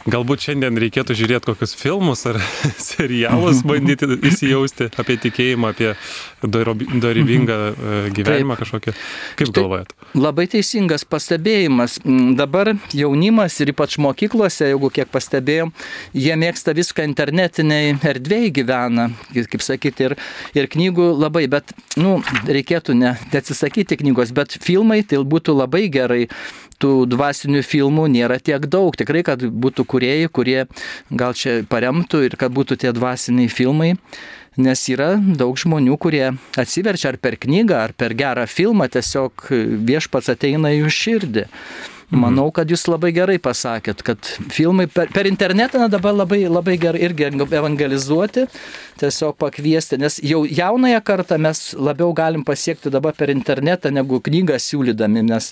Galbūt 0.05 0.43
šiandien 0.45 0.77
reikėtų 0.77 1.15
žiūrėti 1.17 1.49
kokius 1.49 1.71
filmus 1.79 2.27
ar 2.29 2.37
serialus, 2.91 3.63
bandyti 3.69 4.05
įsijausti 4.29 4.91
apie 5.01 5.17
tikėjimą, 5.23 5.71
apie 5.73 5.95
dorybingą 6.47 7.55
e, 7.55 7.99
gyvenimą 8.15 8.55
Taip. 8.55 8.63
kažkokį. 8.63 8.93
Kaip 9.39 9.49
Taip, 9.49 9.55
galvojat? 9.57 9.93
Labai 10.17 10.47
teisingas 10.51 11.05
pastebėjimas. 11.09 11.97
Mm, 12.03 12.35
dabar 12.39 12.73
jaunimas 12.95 13.57
ir 13.63 13.73
ypač 13.73 13.97
mokyklose, 14.01 14.71
jeigu 14.71 14.91
kiek 14.93 15.11
pastebėjom, 15.13 15.73
jie 16.13 16.35
mėgsta 16.39 16.75
viską 16.77 17.07
internetiniai 17.09 17.95
erdvėjai 18.13 18.51
gyvena, 18.59 19.09
kaip 19.33 19.65
sakyti, 19.65 20.09
ir, 20.09 20.17
ir 20.57 20.69
knygų 20.71 21.11
labai, 21.19 21.45
bet, 21.51 21.75
nu, 21.99 22.17
reikėtų 22.47 22.97
ne, 22.97 23.15
neatsisakyti 23.33 23.99
knygos, 24.01 24.33
bet 24.35 24.57
filmai 24.61 25.01
tai 25.07 25.21
būtų 25.23 25.57
labai 25.57 25.87
gerai 25.93 26.25
tų 26.81 27.05
dvasinių 27.11 27.63
filmų 27.65 28.07
nėra 28.15 28.39
tiek 28.43 28.67
daug. 28.71 28.95
Tikrai, 28.97 29.23
kad 29.27 29.43
būtų 29.43 29.85
kuriejai, 29.87 30.29
kurie 30.31 30.59
gal 31.09 31.35
čia 31.37 31.61
paremtų 31.69 32.25
ir 32.27 32.39
kad 32.39 32.55
būtų 32.55 32.79
tie 32.83 32.95
dvasiniai 32.95 33.51
filmai. 33.51 33.95
Nes 34.61 34.85
yra 34.91 35.15
daug 35.19 35.57
žmonių, 35.59 35.97
kurie 35.99 36.29
atsiverčia 36.59 37.11
ar 37.11 37.19
per 37.19 37.35
knygą, 37.41 37.81
ar 37.87 37.95
per 37.97 38.15
gerą 38.15 38.45
filmą, 38.47 38.87
tiesiog 38.91 39.49
viešpats 39.87 40.31
ateina 40.31 40.71
į 40.71 40.85
jų 40.85 40.93
širdį. 40.99 41.45
Mhm. 42.05 42.21
Manau, 42.21 42.51
kad 42.53 42.69
jūs 42.69 42.85
labai 42.85 43.09
gerai 43.15 43.39
pasakėt, 43.41 44.03
kad 44.05 44.29
filmai 44.53 44.85
per, 44.85 45.09
per 45.11 45.25
internetą 45.25 45.81
na, 45.81 45.89
dabar 45.89 46.13
labai, 46.13 46.43
labai 46.45 46.75
gerai 46.77 47.01
irgi 47.07 47.31
evangelizuoti, 47.33 48.45
tiesiog 49.01 49.39
pakviesti, 49.41 49.97
nes 49.99 50.19
jau 50.21 50.43
jaunąją 50.45 51.01
kartą 51.03 51.41
mes 51.41 51.65
labiau 51.73 52.13
galim 52.13 52.45
pasiekti 52.45 52.93
dabar 52.93 53.17
per 53.17 53.33
internetą 53.33 53.89
negu 53.91 54.21
knygą 54.21 54.61
siūlydami, 54.61 55.25
nes 55.25 55.51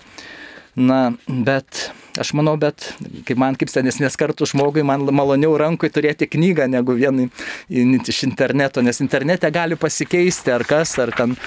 Na, 0.75 1.13
bet 1.27 1.91
aš 2.19 2.33
manau, 2.37 2.55
bet 2.59 2.89
kaip 3.27 3.39
man 3.41 3.57
kaip 3.59 3.71
senesnės 3.71 4.17
kartų 4.19 4.47
žmogui, 4.53 4.83
man 4.85 5.05
maloniau 5.15 5.55
rankui 5.59 5.91
turėti 5.93 6.27
knygą 6.31 6.67
negu 6.71 6.95
vien 6.97 7.25
iš 7.69 8.23
interneto, 8.27 8.83
nes 8.85 9.01
internete 9.03 9.49
gali 9.53 9.77
pasikeisti 9.79 10.53
ar 10.53 10.65
kas, 10.67 10.97
ar 11.01 11.13
ten 11.15 11.37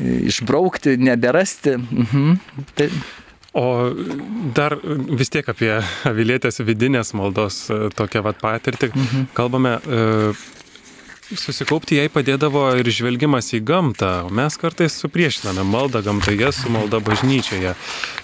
išbraukti, 0.00 0.96
neberasti. 0.98 1.76
Mhm. 1.78 2.34
Tai... 2.78 2.90
O 3.56 3.88
dar 4.52 4.74
vis 5.16 5.30
tiek 5.32 5.46
apie 5.48 5.70
avilietės 6.04 6.60
vidinės 6.60 7.14
maldos 7.16 7.62
tokią 7.96 8.20
vat 8.26 8.42
patirtį. 8.42 8.90
Mhm. 8.92 9.22
Kalbame, 9.36 9.78
e, 9.80 10.34
Susikaupti 11.26 11.96
jai 11.98 12.06
padėdavo 12.12 12.68
ir 12.78 12.86
žvelgimas 12.94 13.48
į 13.56 13.58
gamtą, 13.66 14.28
mes 14.30 14.54
kartais 14.62 14.94
supriešiname 14.94 15.64
maldą 15.66 15.98
gamtoje 16.06 16.52
su 16.54 16.70
malda 16.70 17.00
bažnyčioje. 17.02 17.72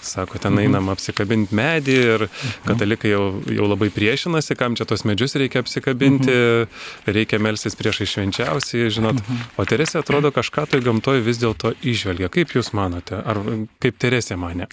Sako, 0.03 0.39
ten 0.39 0.53
mhm. 0.55 0.61
einam 0.63 0.91
apsikabinti 0.93 1.55
medį 1.55 1.97
ir 1.99 2.23
mhm. 2.27 2.53
katalikai 2.69 3.11
jau, 3.11 3.25
jau 3.51 3.67
labai 3.67 3.89
priešinasi, 3.91 4.55
kam 4.55 4.77
čia 4.79 4.87
tos 4.87 5.03
medžius 5.03 5.35
reikia 5.35 5.59
apsikabinti, 5.65 6.31
mhm. 6.31 7.11
reikia 7.17 7.41
melsis 7.43 7.75
priešai 7.75 8.07
švenčiausiai, 8.07 8.87
žinot. 8.93 9.19
O 9.59 9.67
Teresė 9.67 9.99
atrodo 9.99 10.31
kažką 10.31 10.69
toj 10.71 10.85
gamtoje 10.87 11.25
vis 11.27 11.41
dėlto 11.43 11.73
išvelgia. 11.83 12.31
Kaip 12.31 12.55
Jūs 12.55 12.71
manote? 12.77 13.19
Ar 13.19 13.41
kaip 13.83 13.99
Teresė 13.99 14.39
mane? 14.39 14.69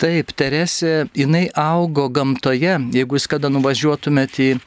Taip, 0.00 0.32
Teresė, 0.32 1.10
jinai 1.12 1.50
augo 1.52 2.08
gamtoje. 2.08 2.78
Jeigu 2.96 3.20
Jūs 3.20 3.28
kada 3.28 3.52
nuvažiuotumėte 3.52 4.48
į, 4.48 4.58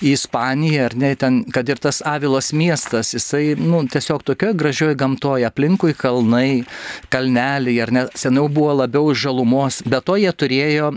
į 0.00 0.16
Ispaniją, 0.16 0.88
ar 0.88 0.98
ne, 1.04 1.12
ten, 1.20 1.42
kad 1.52 1.68
ir 1.68 1.80
tas 1.82 2.00
Avilos 2.06 2.52
miestas, 2.52 2.61
miestas, 2.62 3.12
jisai, 3.16 3.54
nu, 3.58 3.82
tiesiog 3.90 4.22
tokioje 4.26 4.54
gražioje 4.54 4.96
gamtoje, 4.98 5.46
aplinkui 5.46 5.94
kalnai, 5.98 6.64
kalneliai, 7.12 7.78
ar 7.84 7.92
ne, 7.94 8.04
seniau 8.18 8.48
buvo 8.52 8.76
labiau 8.82 9.12
žalumos, 9.14 9.82
bet 9.86 10.06
to 10.08 10.18
jie 10.20 10.32
turėjo 10.32 10.92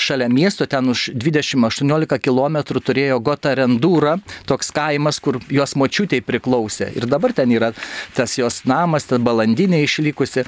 šalia 0.00 0.28
miesto, 0.32 0.68
ten 0.70 0.92
už 0.92 1.10
20-18 1.14 2.20
km 2.22 2.60
turėjo 2.78 3.20
Gotarendūrą, 3.26 4.18
toks 4.50 4.70
kaimas, 4.76 5.20
kur 5.22 5.40
jos 5.50 5.76
močiutei 5.80 6.22
priklausė. 6.24 6.92
Ir 6.96 7.08
dabar 7.10 7.34
ten 7.36 7.50
yra 7.54 7.72
tas 8.16 8.38
jos 8.38 8.62
namas, 8.68 9.08
ta 9.10 9.18
balandinė 9.18 9.82
išlikusi. 9.86 10.46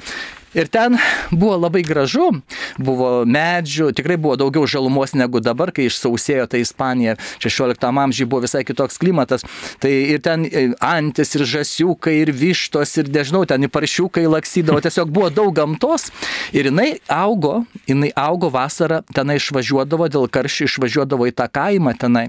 Ir 0.53 0.67
ten 0.67 0.97
buvo 1.31 1.57
labai 1.57 1.81
gražu, 1.85 2.29
buvo 2.77 3.23
medžių, 3.25 3.89
tikrai 3.97 4.19
buvo 4.21 4.35
daugiau 4.37 4.67
žalumos 4.69 5.15
negu 5.17 5.41
dabar, 5.41 5.71
kai 5.73 5.87
išsausėjo 5.89 6.45
ta 6.51 6.59
Ispanija, 6.61 7.15
16 7.41 7.87
amžiuje 7.89 8.29
buvo 8.29 8.43
visai 8.45 8.61
kitoks 8.67 8.99
klimatas. 9.01 9.45
Tai 9.81 9.91
ir 9.91 10.21
ten 10.21 10.45
e, 10.45 10.65
antis, 10.83 11.33
ir 11.37 11.45
žasiukai, 11.49 12.15
ir 12.21 12.33
vištos, 12.37 12.93
ir 13.01 13.09
nežinau, 13.13 13.43
ten 13.49 13.65
ir 13.65 13.73
paršiukai 13.73 14.27
laksydavo, 14.29 14.83
tiesiog 14.85 15.09
buvo 15.13 15.31
daug 15.33 15.53
gamtos. 15.57 16.11
Ir 16.53 16.69
jinai 16.69 16.99
augo, 17.09 17.63
jinai 17.89 18.11
augo 18.19 18.51
vasarą, 18.53 19.01
tenai 19.13 19.39
išvažiuodavo, 19.41 20.09
dėl 20.13 20.29
karščių 20.29 20.69
išvažiuodavo 20.69 21.29
į 21.31 21.37
tą 21.39 21.49
kaimą 21.49 21.95
tenai. 21.97 22.27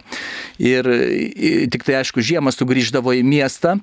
Ir 0.63 0.89
tik 1.73 1.85
tai 1.85 2.01
aišku, 2.01 2.25
žiemą 2.25 2.55
sugrįždavo 2.57 3.17
į 3.21 3.27
miestą. 3.27 3.79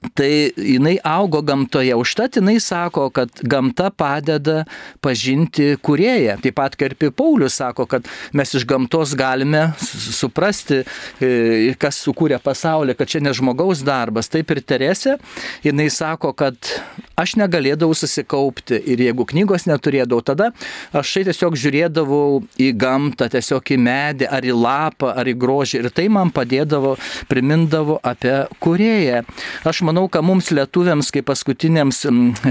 Tai 0.00 0.28
jinai 0.56 0.94
augo 1.04 1.42
gamtoje, 1.44 1.92
užtat 1.92 2.38
jinai 2.38 2.56
sako, 2.60 3.10
kad 3.12 3.42
gamta 3.44 3.90
padeda 3.92 4.62
pažinti 5.04 5.74
kurėją. 5.84 6.38
Taip 6.40 6.56
pat 6.56 6.76
kaip 6.80 7.04
ir 7.04 7.12
Paulius 7.12 7.58
sako, 7.60 7.84
kad 7.84 8.08
mes 8.32 8.54
iš 8.56 8.64
gamtos 8.64 9.12
galime 9.12 9.66
suprasti, 9.76 10.80
e, 11.20 11.74
kas 11.76 12.00
sukūrė 12.06 12.40
pasaulį, 12.40 12.96
kad 12.96 13.12
čia 13.12 13.20
ne 13.20 13.34
žmogaus 13.36 13.84
darbas. 13.84 14.32
Taip 14.32 14.54
ir 14.56 14.62
Teresė, 14.64 15.18
jinai 15.68 15.90
sako, 15.92 16.32
kad 16.32 16.56
aš 17.20 17.36
negalėdavau 17.40 17.96
susikaupti 17.96 18.78
ir 18.90 19.02
jeigu 19.06 19.26
knygos 19.28 19.66
neturėdavau, 19.70 20.24
tada 20.24 20.50
aš 20.96 21.14
tai 21.16 21.24
tiesiog 21.28 21.56
žiūrėdavau 21.60 22.40
į 22.60 22.70
gamtą, 22.80 23.28
tiesiog 23.32 23.74
į 23.74 23.78
medį, 23.84 24.28
ar 24.30 24.46
į 24.46 24.54
lapą, 24.56 25.12
ar 25.20 25.28
į 25.28 25.36
grožį 25.40 25.82
ir 25.82 25.90
tai 25.94 26.08
man 26.12 26.32
padėdavo, 26.34 26.96
primindavo 27.30 27.98
apie 28.06 28.34
kurėją. 28.62 29.22
Aš 29.68 29.82
manau, 29.86 30.06
kad 30.12 30.24
mums 30.26 30.50
lietuviams, 30.54 31.10
kaip 31.14 31.28
paskutiniams 31.30 32.02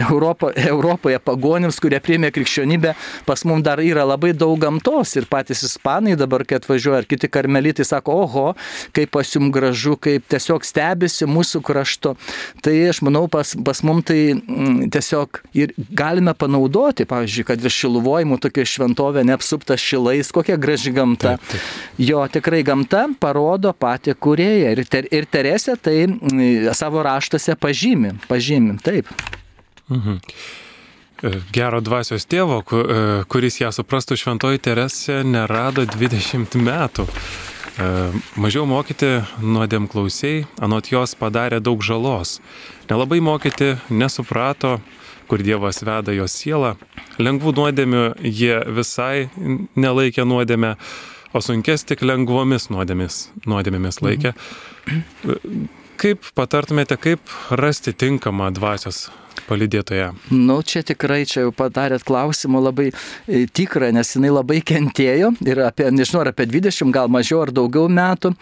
Europo, 0.05 0.51
Europoje 0.53 1.19
pagonims, 1.23 1.79
kurie 1.81 1.99
priėmė 2.03 2.31
krikščionybę, 2.35 2.95
pas 3.27 3.45
mums 3.47 3.65
dar 3.65 3.81
yra 3.83 4.05
labai 4.07 4.33
daug 4.37 4.59
gamtos 4.61 5.15
ir 5.19 5.27
patys 5.29 5.63
ispanai 5.67 6.15
dabar, 6.19 6.45
kai 6.47 6.59
atvažiuoja, 6.59 7.03
ar 7.03 7.09
kiti 7.09 7.29
karmelitai 7.31 7.87
sako, 7.87 8.19
oho, 8.25 8.45
kaip 8.95 9.13
pas 9.15 9.33
jums 9.33 9.53
gražu, 9.55 9.95
kaip 9.99 10.27
tiesiog 10.31 10.65
stebisi 10.67 11.27
mūsų 11.29 11.63
krašto. 11.65 12.15
Tai 12.63 12.75
aš 12.91 13.01
manau, 13.05 13.25
pas, 13.31 13.55
pas 13.65 13.83
mums 13.87 14.07
tai 14.09 14.21
tiesiog 14.91 15.41
ir 15.57 15.73
galime 15.77 16.33
panaudoti, 16.37 17.07
pavyzdžiui, 17.09 17.45
kad 17.47 17.63
virš 17.63 17.79
šiluvojimų 17.85 18.39
tokia 18.43 18.65
šventovė 18.67 19.23
neapsupta 19.29 19.77
šilais, 19.79 20.31
kokia 20.35 20.57
graži 20.61 20.93
gamta. 20.95 21.35
Taip, 21.37 21.51
taip. 21.53 21.73
Jo, 22.09 22.23
tikrai 22.31 22.61
gamta 22.67 23.05
parodo 23.19 23.73
patį 23.73 24.15
kurėją 24.19 24.73
ir, 24.75 24.85
ter, 24.89 25.09
ir 25.15 25.27
Teresė 25.29 25.77
tai 25.81 25.97
savo 26.77 27.03
raštuose 27.05 27.55
pažymi, 27.59 28.15
pažymi, 28.29 28.79
taip. 28.83 29.11
Mhm. 29.89 30.19
E, 31.19 31.33
gero 31.51 31.81
dvasios 31.83 32.23
tėvo, 32.29 32.61
e, 32.63 32.99
kuris 33.31 33.59
ją 33.59 33.73
suprastų 33.75 34.17
šventoji 34.19 34.61
Teresė, 34.63 35.21
nerado 35.27 35.83
20 35.89 36.59
metų. 36.63 37.07
E, 37.79 37.87
mažiau 38.35 38.65
mokyti 38.67 39.21
nuodėm 39.39 39.87
klausiai, 39.91 40.43
anot 40.59 40.89
jos 40.91 41.15
padarė 41.19 41.61
daug 41.63 41.83
žalos. 41.85 42.39
Nelabai 42.89 43.21
mokyti 43.23 43.77
nesuprato, 43.89 44.79
kur 45.29 45.43
Dievas 45.45 45.79
veda 45.85 46.11
jos 46.15 46.35
sielą. 46.41 46.73
Lengvų 47.21 47.53
nuodėmių 47.55 48.03
jie 48.25 48.57
visai 48.75 49.29
nelaikė 49.79 50.25
nuodėmę, 50.27 50.75
o 51.31 51.43
sunkes 51.45 51.85
tik 51.87 52.03
lengvomis 52.03 52.67
nuodėmis, 52.73 53.27
nuodėmėmis 53.47 54.01
laikė. 54.03 54.33
Mhm. 54.89 55.67
Kaip 55.99 56.29
patartumėte, 56.35 56.95
kaip 56.95 57.31
rasti 57.51 57.91
tinkamą 57.91 58.53
dvasios 58.55 59.09
palidėtoje? 59.47 60.09
Nu, 60.31 60.59
čia 60.65 60.83
tikrai, 60.85 61.21
čia 61.29 61.45
jau 61.45 61.53
padarėt 61.55 62.03
klausimą 62.07 62.61
labai 62.63 62.89
e, 62.91 63.45
tikrą, 63.45 63.91
nes 63.95 64.13
jinai 64.15 64.31
labai 64.33 64.59
kentėjo 64.65 65.31
ir 65.45 65.61
apie, 65.67 65.89
nežinau, 65.93 66.23
ar 66.23 66.31
apie 66.33 66.47
20, 66.49 66.91
gal 66.95 67.11
mažiau 67.11 67.43
ar 67.45 67.53
daugiau 67.55 67.87
metų, 67.91 68.33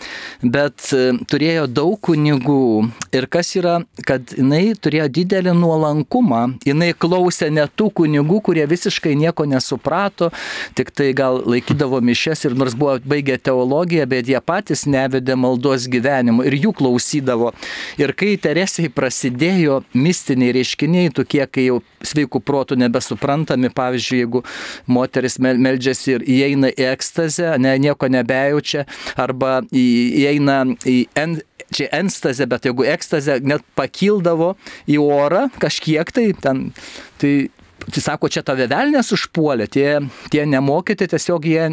bet 0.43 0.89
e, 0.95 1.11
turėjo 1.29 1.67
daug 1.69 1.97
kunigų. 2.07 2.87
Ir 3.15 3.27
kas 3.31 3.53
yra, 3.59 3.79
kad 4.07 4.33
jinai 4.37 4.75
turėjo 4.79 5.07
didelį 5.19 5.55
nuolankumą, 5.57 6.43
jinai 6.67 6.93
klausė 6.97 7.51
ne 7.53 7.67
tų 7.67 7.89
kunigų, 8.01 8.41
kurie 8.49 8.65
visiškai 8.69 9.15
nieko 9.19 9.47
nesuprato, 9.49 10.31
tik 10.77 10.91
tai 10.95 11.11
gal 11.17 11.41
laikydavo 11.45 12.01
mišes 12.03 12.45
ir 12.47 12.57
nors 12.57 12.75
buvo 12.77 12.97
baigę 13.03 13.37
teologiją, 13.41 14.07
bet 14.09 14.29
jie 14.29 14.39
patys 14.43 14.85
nevedė 14.89 15.37
maldos 15.39 15.87
gyvenimo 15.91 16.45
ir 16.47 16.57
jų 16.57 16.73
klausydavo. 16.77 17.53
Ir 17.99 18.13
kai 18.17 18.35
Teresėjai 18.47 18.91
prasidėjo 18.93 19.81
mistiniai 19.97 20.53
reiškiniai, 20.55 20.86
reiškiniai, 20.87 21.11
tokie, 21.13 21.45
kai 21.47 21.67
jau 21.67 21.81
sveikų 22.01 22.41
protų 22.41 22.77
nebesuprantami, 22.77 23.69
pavyzdžiui, 23.69 24.19
jeigu 24.23 24.43
moteris 24.87 25.37
meldžiasi 25.39 26.15
ir 26.15 26.23
įeina 26.23 26.71
į 26.71 26.91
ekstazę, 26.93 27.57
ne, 27.59 27.77
nieko 27.77 28.07
nebejaučia, 28.07 28.85
arba 29.17 29.61
įeina 29.71 30.65
į 30.85 31.07
en, 31.15 31.41
čia 31.73 31.89
enstazė, 31.91 32.47
bet 32.47 32.65
jeigu 32.65 32.85
ekstazė 32.87 33.39
net 33.43 33.63
pakildavo 33.75 34.55
į 34.87 34.99
orą 35.01 35.49
kažkiek 35.59 36.11
tai, 36.11 36.31
ten, 36.33 36.71
tai 37.19 37.49
Tai 37.87 38.01
sako, 38.03 38.27
čia 38.27 38.41
tave 38.43 38.65
velnės 38.67 39.13
užpuolė, 39.15 39.65
tie, 39.71 40.01
tie 40.27 40.43
nemokyti 40.49 41.05
tiesiog 41.07 41.45
jie 41.47 41.67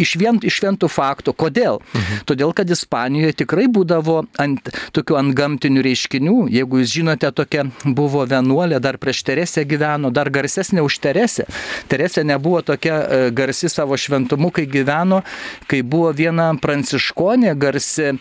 iš, 0.00 0.14
vien, 0.16 0.38
iš 0.40 0.60
vientų 0.64 0.88
faktų. 0.88 1.34
Kodėl? 1.36 1.82
Mhm. 1.92 2.22
Todėl, 2.30 2.54
kad 2.56 2.70
Ispanijoje 2.72 3.36
tikrai 3.42 3.66
būdavo 3.68 4.22
ant 4.40 4.70
tokių 4.96 5.18
ant 5.20 5.34
gamtinių 5.36 5.82
reiškinių. 5.84 6.36
Jeigu 6.54 6.80
jūs 6.80 6.94
žinote, 6.96 7.28
tokia 7.36 7.66
buvo 7.84 8.24
vienuolė, 8.30 8.80
dar 8.80 8.96
prieš 8.96 9.20
Teresę 9.28 9.66
gyveno, 9.68 10.08
dar 10.14 10.32
garsesnė 10.32 10.80
už 10.84 10.96
Teresę. 11.04 11.44
Teresė 11.92 12.24
nebuvo 12.24 12.62
tokia 12.64 12.96
e, 12.96 13.20
garsi 13.36 13.68
savo 13.68 14.00
šventumu, 14.00 14.48
kai 14.48 14.64
gyveno, 14.70 15.20
kai 15.68 15.82
buvo 15.84 16.08
viena 16.16 16.48
pranciškonė 16.56 17.52
garsi, 17.60 18.14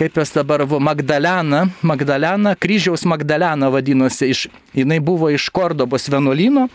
kaip 0.00 0.16
jos 0.16 0.32
dabar 0.32 0.64
buvo 0.64 0.80
Magdalena, 0.80 1.66
Magdalena, 1.84 2.56
kryžiaus 2.56 3.04
Magdalena 3.04 3.68
vadinosi, 3.68 4.32
iš, 4.32 4.46
jinai 4.72 5.02
buvo 5.04 5.28
iš 5.28 5.50
Kordobos 5.52 6.08
vienuolino 6.08 6.69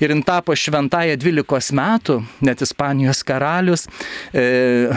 ir 0.00 0.12
jin 0.14 0.22
tapo 0.26 0.56
šventąją 0.56 1.16
12 1.20 1.76
metų, 1.78 2.18
net 2.44 2.62
Ispanijos 2.64 3.22
karalius, 3.26 3.86
e, 4.32 4.88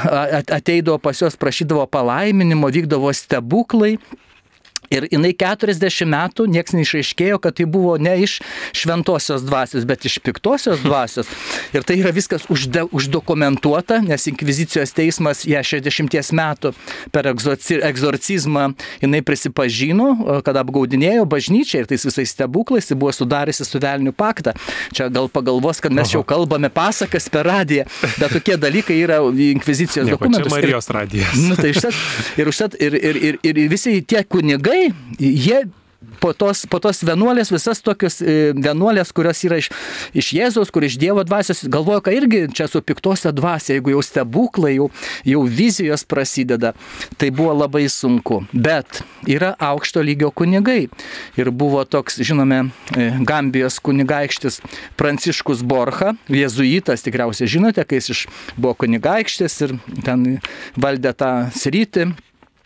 ateidavo 0.41 0.99
pas 1.01 1.21
juos, 1.21 1.37
prašydavo 1.39 1.87
palaiminimo, 1.91 2.69
vykdavo 2.71 3.13
stebuklai. 3.15 3.97
Ir 4.91 5.07
jinai 5.11 5.31
40 5.37 6.07
metų, 6.11 6.47
nieks 6.51 6.75
neišaiškėjo, 6.75 7.39
kad 7.43 7.55
tai 7.59 7.67
buvo 7.69 7.95
ne 8.01 8.17
iš 8.25 8.39
šventosios 8.75 9.45
dvasios, 9.47 9.85
bet 9.87 10.05
iš 10.09 10.19
piktosios 10.23 10.83
dvasios. 10.87 11.29
Ir 11.75 11.85
tai 11.87 11.99
yra 12.01 12.11
viskas 12.15 12.47
užde, 12.51 12.83
uždokumentuota, 12.91 14.01
nes 14.05 14.27
Inkvizicijos 14.31 14.93
teismas 14.95 15.45
ją 15.47 15.63
60 15.65 16.35
metų 16.37 16.73
per 17.13 17.29
egzorcizmą 17.31 18.71
jinai 19.01 19.21
prisipažino, 19.25 20.41
kad 20.45 20.59
apgaudinėjo 20.61 21.25
bažnyčią 21.29 21.83
ir 21.83 21.89
tais 21.89 22.05
visais 22.07 22.33
stebuklais 22.35 22.91
buvo 22.91 23.13
sudariusi 23.15 23.65
su 23.67 23.79
velniu 23.81 24.13
paktą. 24.13 24.53
Čia 24.95 25.09
gal 25.13 25.29
pagalvos, 25.31 25.81
kad 25.83 25.93
mes 25.95 26.09
Aha. 26.09 26.17
jau 26.17 26.23
kalbame 26.27 26.69
pasakas 26.73 27.29
per 27.31 27.47
radiją, 27.47 27.87
bet 28.19 28.35
tokie 28.35 28.57
dalykai 28.59 28.99
yra 29.05 29.21
Inkvizicijos 29.21 30.09
dokumentuose. 30.09 30.53
Marijos 30.55 30.89
radijas. 30.91 31.35
Nu, 31.39 31.55
tai 31.55 31.71
užtat, 31.73 31.97
ir, 32.37 32.51
užtat, 32.51 32.77
ir, 32.81 32.97
ir, 32.97 33.19
ir, 33.21 33.39
ir 33.47 33.61
visi 33.71 33.97
tie 34.05 34.23
kunigai, 34.27 34.80
jie 35.19 35.65
po 36.21 36.33
tos, 36.37 36.63
po 36.69 36.79
tos 36.81 37.01
vienuolės, 37.05 37.51
visas 37.53 37.81
tokios 37.83 38.19
e, 38.21 38.53
vienuolės, 38.57 39.11
kurios 39.15 39.41
yra 39.47 39.57
iš, 39.61 39.71
iš 40.17 40.31
Jėzaus, 40.37 40.71
kur 40.73 40.85
iš 40.85 40.97
Dievo 41.01 41.23
dvasios, 41.25 41.63
galvoju, 41.71 42.03
kad 42.05 42.17
irgi 42.17 42.43
čia 42.57 42.67
su 42.69 42.81
piktose 42.85 43.31
dvasia, 43.35 43.75
jeigu 43.77 43.95
jau 43.95 44.03
stebuklai, 44.05 44.75
jau, 44.77 44.89
jau 45.27 45.43
vizijos 45.45 46.05
prasideda, 46.05 46.73
tai 47.21 47.31
buvo 47.33 47.55
labai 47.63 47.87
sunku. 47.91 48.41
Bet 48.53 49.01
yra 49.29 49.53
aukšto 49.61 50.03
lygio 50.05 50.31
kunigai. 50.33 50.89
Ir 51.39 51.51
buvo 51.53 51.83
toks, 51.89 52.21
žinome, 52.25 52.63
e, 52.93 53.11
Gambijos 53.27 53.79
kunigaikštis 53.83 54.61
Pranciškus 54.99 55.65
Borcha, 55.65 56.15
jėzuitas, 56.31 57.05
tikriausiai 57.05 57.49
žinote, 57.49 57.85
kai 57.85 58.01
jis 58.01 58.13
iš, 58.13 58.25
buvo 58.57 58.75
kunigaikštis 58.85 59.61
ir 59.65 59.77
ten 60.05 60.27
valdė 60.77 61.15
tą 61.17 61.31
sritį 61.57 62.11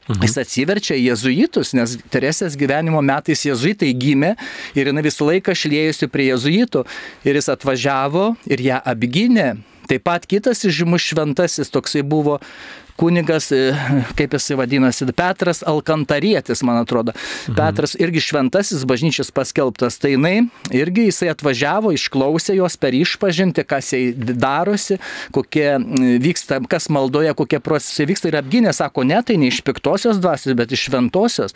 Mhm. 0.06 0.22
Jis 0.22 0.38
atsiverčia 0.38 0.96
jėzuitus, 1.00 1.74
nes 1.74 1.96
Teresės 2.14 2.54
gyvenimo 2.60 3.02
metais 3.02 3.42
jėzuitai 3.48 3.90
gimė 3.98 4.36
ir 4.78 4.92
jinai 4.92 5.04
visą 5.06 5.26
laiką 5.32 5.56
šlėjusi 5.58 6.10
prie 6.14 6.28
jėzuitų 6.30 6.84
ir 7.26 7.40
jis 7.40 7.50
atvažiavo 7.56 8.36
ir 8.46 8.62
ją 8.62 8.82
apgynė. 8.86 9.56
Taip 9.90 10.06
pat 10.06 10.26
kitas 10.30 10.64
žymus 10.66 11.04
šventasis 11.06 11.70
toksai 11.74 12.02
buvo 12.06 12.40
kunigas, 12.96 13.52
e, 13.52 13.76
kaip 14.16 14.34
jisai 14.34 14.58
vadinasi, 14.60 15.06
Petras 15.16 15.64
Alkantarietis, 15.68 16.64
man 16.64 16.78
atrodo. 16.78 17.12
Mhm. 17.48 17.56
Petras 17.56 17.96
irgi 18.00 18.22
šventasis 18.24 18.86
bažnyčios 18.86 19.32
paskelbtas. 19.32 20.00
Tai 20.00 20.12
jinai 20.12 20.48
irgi 20.72 21.10
jisai 21.10 21.30
atvažiavo, 21.34 21.92
išklausė 21.96 22.56
jos 22.56 22.78
per 22.78 22.96
išpažinti, 22.96 23.66
kas 23.68 23.92
jai 23.94 24.14
darosi, 24.16 25.00
kokie 25.36 25.76
vyksta, 26.24 26.62
kas 26.70 26.90
maldoje, 26.90 27.34
kokie 27.36 27.60
procesai 27.60 28.08
vyksta 28.10 28.32
ir 28.32 28.40
apginė, 28.40 28.74
sako, 28.74 29.04
ne, 29.04 29.20
tai 29.24 29.38
ne 29.38 29.52
iš 29.52 29.62
piktosios 29.66 30.20
dvasios, 30.22 30.56
bet 30.56 30.72
iš 30.72 30.88
šventosios. 30.90 31.56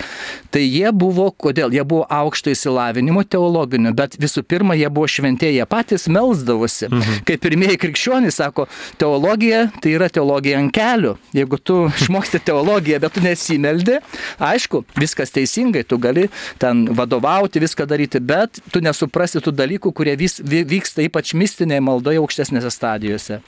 Tai 0.52 0.64
jie 0.64 0.92
buvo, 0.92 1.30
kodėl? 1.32 1.74
Jie 1.74 1.84
buvo 1.88 2.06
aukšto 2.10 2.52
įsilavinimo 2.54 3.24
teologinio, 3.24 3.94
bet 3.96 4.18
visų 4.20 4.44
pirma, 4.44 4.76
jie 4.80 4.90
buvo 4.92 5.08
šventieji, 5.08 5.60
jie 5.60 5.68
patys 5.70 6.08
melsdavosi. 6.12 6.90
Mhm. 6.92 7.24
Kaip 7.28 7.44
pirmieji 7.46 7.80
krikščionys 7.80 8.40
sako, 8.40 8.68
teologija 9.00 9.70
tai 9.82 9.96
yra 9.96 10.10
teologija 10.12 10.60
ant 10.60 10.74
kelių. 10.76 11.16
Jeigu 11.36 11.60
tu 11.62 11.80
išmoksti 12.02 12.42
teologiją, 12.46 13.00
bet 13.04 13.16
tu 13.16 13.24
nesimeldi, 13.24 14.00
aišku, 14.42 14.84
viskas 15.00 15.34
teisingai, 15.36 15.84
tu 15.88 16.00
gali 16.02 16.28
ten 16.62 16.88
vadovauti, 16.98 17.62
viską 17.64 17.88
daryti, 17.90 18.22
bet 18.22 18.62
tu 18.74 18.82
nesuprasi 18.84 19.44
tų 19.44 19.54
dalykų, 19.56 19.94
kurie 19.96 20.16
vis, 20.20 20.40
vyksta 20.44 21.06
ypač 21.06 21.36
mistinėje 21.38 21.86
maldoje 21.86 22.24
aukštesnėse 22.24 22.74
stadijose. 22.74 23.44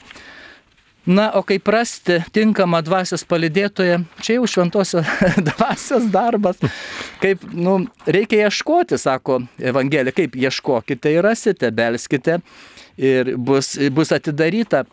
Na, 1.06 1.32
o 1.34 1.42
kaip 1.42 1.66
rasti 1.66 2.20
tinkamą 2.30 2.78
dvasios 2.86 3.24
palidėtoją, 3.26 3.96
čia 4.22 4.36
jau 4.36 4.46
šventosios 4.46 5.08
dvasios 5.50 6.06
darbas. 6.14 6.60
Kaip, 7.18 7.42
nu, 7.50 7.80
reikia 8.06 8.46
ieškoti, 8.46 9.00
sako 9.02 9.40
Evangelija, 9.58 10.14
kaip 10.14 10.38
ieškokite 10.38 11.10
ir 11.16 11.26
rasite, 11.26 11.72
belskite 11.74 12.38
ir 13.02 13.34
bus, 13.34 13.74
bus 13.90 14.14
atidaryta. 14.14 14.84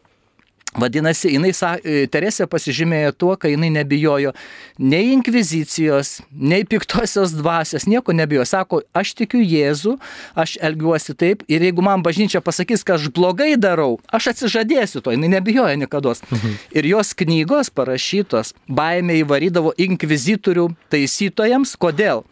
Vadinasi, 0.78 1.32
jinai, 1.34 1.50
e, 1.82 2.04
Teresė 2.14 2.46
pasižymėjo 2.50 3.14
tuo, 3.18 3.32
kad 3.42 3.50
jinai 3.50 3.72
nebijojo 3.74 4.36
nei 4.78 5.10
inkvizicijos, 5.16 6.20
nei 6.30 6.62
piktosios 6.70 7.34
dvasios, 7.34 7.88
nieko 7.90 8.14
nebijojo. 8.14 8.46
Sako, 8.46 8.82
aš 8.94 9.16
tikiu 9.18 9.42
Jėzų, 9.42 9.96
aš 10.38 10.60
elgiuosi 10.62 11.16
taip 11.18 11.42
ir 11.50 11.66
jeigu 11.66 11.82
man 11.86 12.06
bažnyčia 12.06 12.44
pasakys, 12.46 12.86
kad 12.86 13.00
aš 13.00 13.10
blogai 13.16 13.56
darau, 13.58 13.98
aš 14.14 14.30
atsižadėsiu 14.36 15.02
to, 15.02 15.16
jinai 15.16 15.32
nebijojo 15.40 15.74
niekada. 15.82 16.14
Mhm. 16.30 16.56
Ir 16.78 16.86
jos 16.94 17.16
knygos 17.18 17.74
parašytos 17.74 18.54
baimė 18.70 19.20
įvarydavo 19.24 19.74
inkvizitorių 19.78 20.70
taisytojams. 20.94 21.76
Kodėl? 21.82 22.24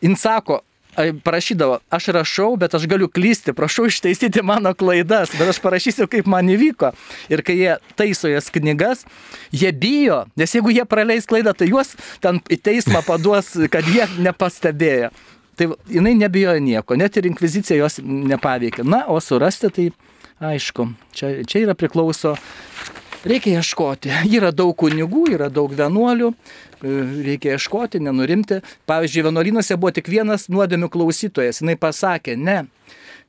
jin 0.00 0.16
sako, 0.16 0.60
parašydavo, 0.96 1.78
aš 1.90 2.08
rašau, 2.16 2.56
bet 2.60 2.74
aš 2.74 2.86
galiu 2.90 3.08
klysti, 3.08 3.54
prašau 3.56 3.86
ištaisyti 3.86 4.42
mano 4.42 4.72
klaidas, 4.74 5.32
bet 5.38 5.48
aš 5.52 5.60
parašysiu, 5.62 6.08
kaip 6.10 6.28
man 6.30 6.50
įvyko. 6.50 6.92
Ir 7.32 7.42
kai 7.46 7.56
jie 7.58 7.76
taiso 7.98 8.30
jas 8.30 8.50
knygas, 8.52 9.04
jie 9.52 9.72
bijo, 9.72 10.24
nes 10.40 10.54
jeigu 10.54 10.74
jie 10.74 10.84
praleis 10.88 11.28
klaidą, 11.30 11.54
tai 11.54 11.70
juos 11.70 11.94
ten 12.22 12.40
į 12.50 12.60
teismą 12.60 13.04
paduos, 13.06 13.54
kad 13.72 13.86
jie 13.88 14.08
nepastebėjo. 14.18 15.12
Tai 15.60 15.66
jinai 15.92 16.14
nebijojo 16.16 16.60
nieko, 16.64 16.96
net 16.96 17.18
ir 17.20 17.28
inkvizicija 17.28 17.76
jos 17.82 18.00
nepaveikė. 18.00 18.86
Na, 18.88 19.04
o 19.12 19.20
surasti 19.20 19.68
tai 19.76 19.90
aišku, 20.40 20.88
čia, 21.12 21.34
čia 21.44 21.66
yra 21.66 21.76
priklauso 21.76 22.36
Reikia 23.20 23.60
ieškoti. 23.60 24.08
Yra 24.32 24.48
daug 24.48 24.72
kunigų, 24.80 25.26
yra 25.34 25.50
daug 25.52 25.72
vienuolių, 25.76 26.30
reikia 26.82 27.56
ieškoti, 27.56 28.00
nenurimti. 28.04 28.60
Pavyzdžiui, 28.90 29.26
vienuolynuose 29.28 29.76
buvo 29.80 29.92
tik 29.96 30.10
vienas 30.12 30.48
nuodėmių 30.52 30.90
klausytojas. 30.92 31.60
Jis 31.60 31.80
pasakė, 31.80 32.36
ne, 32.36 32.62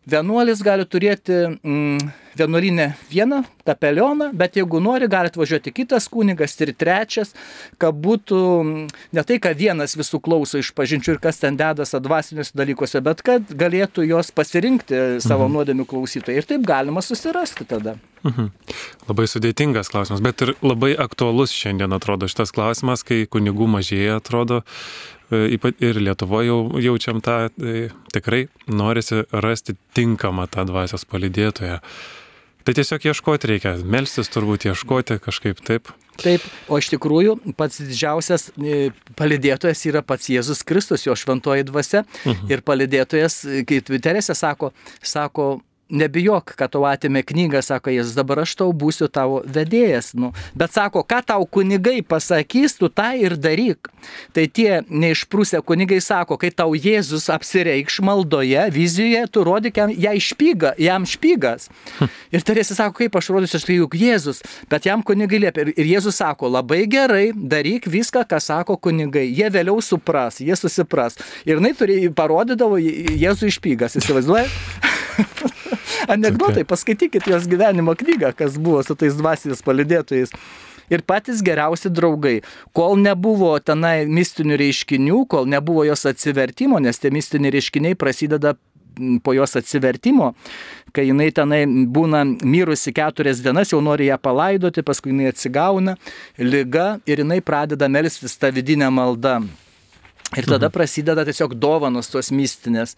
Vienuolis 0.10 0.64
gali 0.66 0.82
turėti 0.90 1.36
mm, 1.62 2.00
vienuolinę 2.34 2.88
vieną 3.12 3.44
kapelioną, 3.68 4.32
bet 4.34 4.56
jeigu 4.58 4.80
nori, 4.82 5.06
gali 5.06 5.30
atvažiuoti 5.30 5.74
kitas 5.78 6.08
kunigas 6.10 6.56
ir 6.66 6.72
trečias, 6.74 7.36
kad 7.78 7.94
būtų 8.02 8.40
mm, 8.64 8.88
ne 9.14 9.24
tai, 9.30 9.38
kad 9.44 9.60
vienas 9.60 9.94
visų 10.00 10.18
klauso 10.26 10.58
iš 10.58 10.72
pažinčių 10.74 11.14
ir 11.14 11.22
kas 11.22 11.38
ten 11.44 11.60
dedasi 11.60 12.02
dvasiniuose 12.02 12.58
dalykuose, 12.58 13.04
bet 13.06 13.22
kad 13.22 13.54
galėtų 13.54 14.08
jos 14.10 14.34
pasirinkti 14.34 15.22
savo 15.22 15.46
mhm. 15.46 15.60
nuodėmių 15.60 15.86
klausytojai. 15.94 16.42
Ir 16.42 16.50
taip 16.50 16.66
galima 16.66 17.06
susirasti 17.06 17.70
tada. 17.70 18.00
Mhm. 18.26 18.50
Labai 19.06 19.30
sudėtingas 19.30 19.94
klausimas, 19.94 20.26
bet 20.26 20.42
ir 20.42 20.56
labai 20.66 20.96
aktualus 20.98 21.54
šiandien 21.54 21.94
atrodo 21.94 22.30
šitas 22.30 22.54
klausimas, 22.58 23.06
kai 23.06 23.28
kunigų 23.30 23.70
mažėja, 23.70 24.18
atrodo, 24.18 24.64
ir 25.32 26.00
Lietuvoje 26.02 26.50
jau 26.50 26.82
jaučiam 26.84 27.22
tą, 27.24 27.38
tai 27.56 27.89
tikrai 28.13 28.46
norisi 28.67 29.24
rasti 29.32 29.78
tinkamą 29.96 30.48
tą 30.52 30.65
dvasios 30.70 31.08
palidėtoją. 31.10 31.80
Tai 32.62 32.76
tiesiog 32.78 33.08
ieškoti 33.10 33.50
reikia, 33.50 33.74
melstis 33.82 34.30
turbūt 34.30 34.67
ieškoti 34.70 35.17
kažkaip 35.24 35.63
taip. 35.65 35.89
Taip, 36.22 36.44
o 36.70 36.78
iš 36.78 36.91
tikrųjų 36.91 37.38
pats 37.58 37.80
didžiausias 37.82 38.52
e, 38.60 38.91
palidėtojas 39.17 39.82
yra 39.89 40.04
pats 40.06 40.30
Jėzus 40.30 40.62
Kristus, 40.67 41.08
jo 41.08 41.15
šventoji 41.17 41.65
dvasia. 41.65 42.04
Mhm. 42.28 42.52
Ir 42.52 42.62
palidėtojas, 42.67 43.39
kaip 43.65 43.89
Teresė 44.04 44.36
sako, 44.38 44.70
sako, 45.02 45.48
nebijok, 45.91 46.56
kad 46.58 46.71
tau 46.73 46.86
atėmė 46.89 47.23
knygą, 47.27 47.62
sako 47.65 47.93
Jėzus, 47.93 48.15
dabar 48.17 48.43
aš 48.43 48.56
tau 48.60 48.71
būsiu 48.73 49.10
tavo 49.12 49.41
vedėjas. 49.45 50.13
Nu. 50.17 50.32
Bet 50.58 50.73
sako, 50.75 51.04
ką 51.08 51.21
tau 51.27 51.45
kunigai 51.45 51.99
pasakys, 52.01 52.77
tu 52.80 52.89
tą 52.89 53.12
ir 53.19 53.38
daryk. 53.39 53.91
Tai 54.36 54.47
tie 54.47 54.82
neišprūsę 54.89 55.62
kunigai 55.65 55.99
sako, 56.04 56.38
kai 56.41 56.51
tau 56.56 56.73
Jėzus 56.75 57.27
apsireikš 57.34 57.99
maldoje, 58.06 58.63
vizijoje, 58.73 59.25
tu 59.32 59.45
rodyk 59.45 59.77
jam, 59.82 59.93
špyga, 60.21 60.73
jam 60.82 61.06
špygas. 61.08 61.69
Ir 62.34 62.45
tarėsi 62.47 62.77
sako, 62.77 62.95
kaip 63.01 63.17
aš 63.19 63.32
rodysiu, 63.36 63.60
aš 63.60 63.67
tai 63.67 63.77
juk 63.77 63.97
Jėzus. 63.99 64.41
Bet 64.71 64.88
jam 64.89 65.04
kunigai 65.06 65.41
liepia. 65.45 65.67
Ir, 65.67 65.73
ir 65.75 65.91
Jėzus 65.95 66.21
sako, 66.21 66.49
labai 66.51 66.84
gerai, 66.91 67.32
daryk 67.36 67.89
viską, 67.91 68.25
ką 68.30 68.41
sako 68.41 68.80
kunigai. 68.82 69.27
Jie 69.30 69.51
vėliau 69.54 69.82
supras, 69.86 70.41
jie 70.41 70.56
susipras. 70.58 71.19
Ir 71.45 71.60
jinai 71.60 71.75
parodydavo 72.15 72.80
Jėzų 72.82 73.51
išpygas, 73.51 73.99
įsivaizduoja? 74.01 74.47
Anekdotai, 76.08 76.66
paskaitykit 76.68 77.28
jos 77.30 77.48
gyvenimo 77.50 77.96
knygą, 77.98 78.34
kas 78.38 78.58
buvo 78.58 78.82
su 78.86 78.96
tais 78.98 79.18
dvasinės 79.20 79.64
palidėtojais 79.66 80.34
ir 80.92 81.04
patys 81.08 81.44
geriausi 81.46 81.92
draugai. 81.94 82.42
Kol 82.76 82.98
nebuvo 83.00 83.54
tenai 83.64 84.04
mistinių 84.10 84.58
reiškinių, 84.60 85.22
kol 85.32 85.48
nebuvo 85.50 85.86
jos 85.88 86.06
atsivertimo, 86.10 86.82
nes 86.84 87.00
tie 87.00 87.14
mistiniai 87.14 87.54
reiškiniai 87.56 87.98
prasideda 88.00 88.56
po 89.24 89.34
jos 89.34 89.56
atsivertimo, 89.56 90.34
kai 90.92 91.06
jinai 91.08 91.30
tenai 91.32 91.62
būna 91.66 92.26
mirusi 92.44 92.92
keturias 92.96 93.40
dienas, 93.44 93.72
jau 93.72 93.80
nori 93.84 94.10
ją 94.10 94.18
palaidoti, 94.20 94.84
paskui 94.84 95.14
jinai 95.14 95.32
atsigauna, 95.32 95.96
lyga 96.38 97.00
ir 97.08 97.24
jinai 97.24 97.40
pradeda 97.40 97.88
melstis 97.88 98.36
tą 98.38 98.52
vidinę 98.52 98.92
maldą. 98.92 99.40
Ir 100.36 100.48
tada 100.48 100.68
mhm. 100.68 100.76
prasideda 100.76 101.26
tiesiog 101.28 101.56
dovanos 101.60 102.12
tos 102.12 102.32
mistinės. 102.32 102.96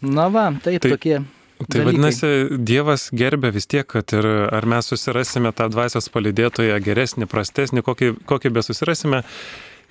Na 0.00 0.30
va, 0.32 0.46
taip, 0.64 0.80
tai, 0.80 0.94
tokie. 0.94 1.18
Tai 1.60 1.82
dalykai. 1.82 1.86
vadinasi, 1.90 2.60
Dievas 2.64 3.08
gerbė 3.12 3.50
vis 3.52 3.68
tiek, 3.68 3.84
kad 3.84 4.14
ir 4.16 4.26
ar 4.48 4.66
mes 4.68 4.86
susirasime 4.88 5.52
tą 5.52 5.68
dvasios 5.72 6.08
palidėtoją 6.12 6.78
geresnį, 6.84 7.28
prastesnį, 7.28 7.84
kokį, 7.84 8.14
kokį 8.30 8.54
be 8.56 8.64
susirasime, 8.64 9.24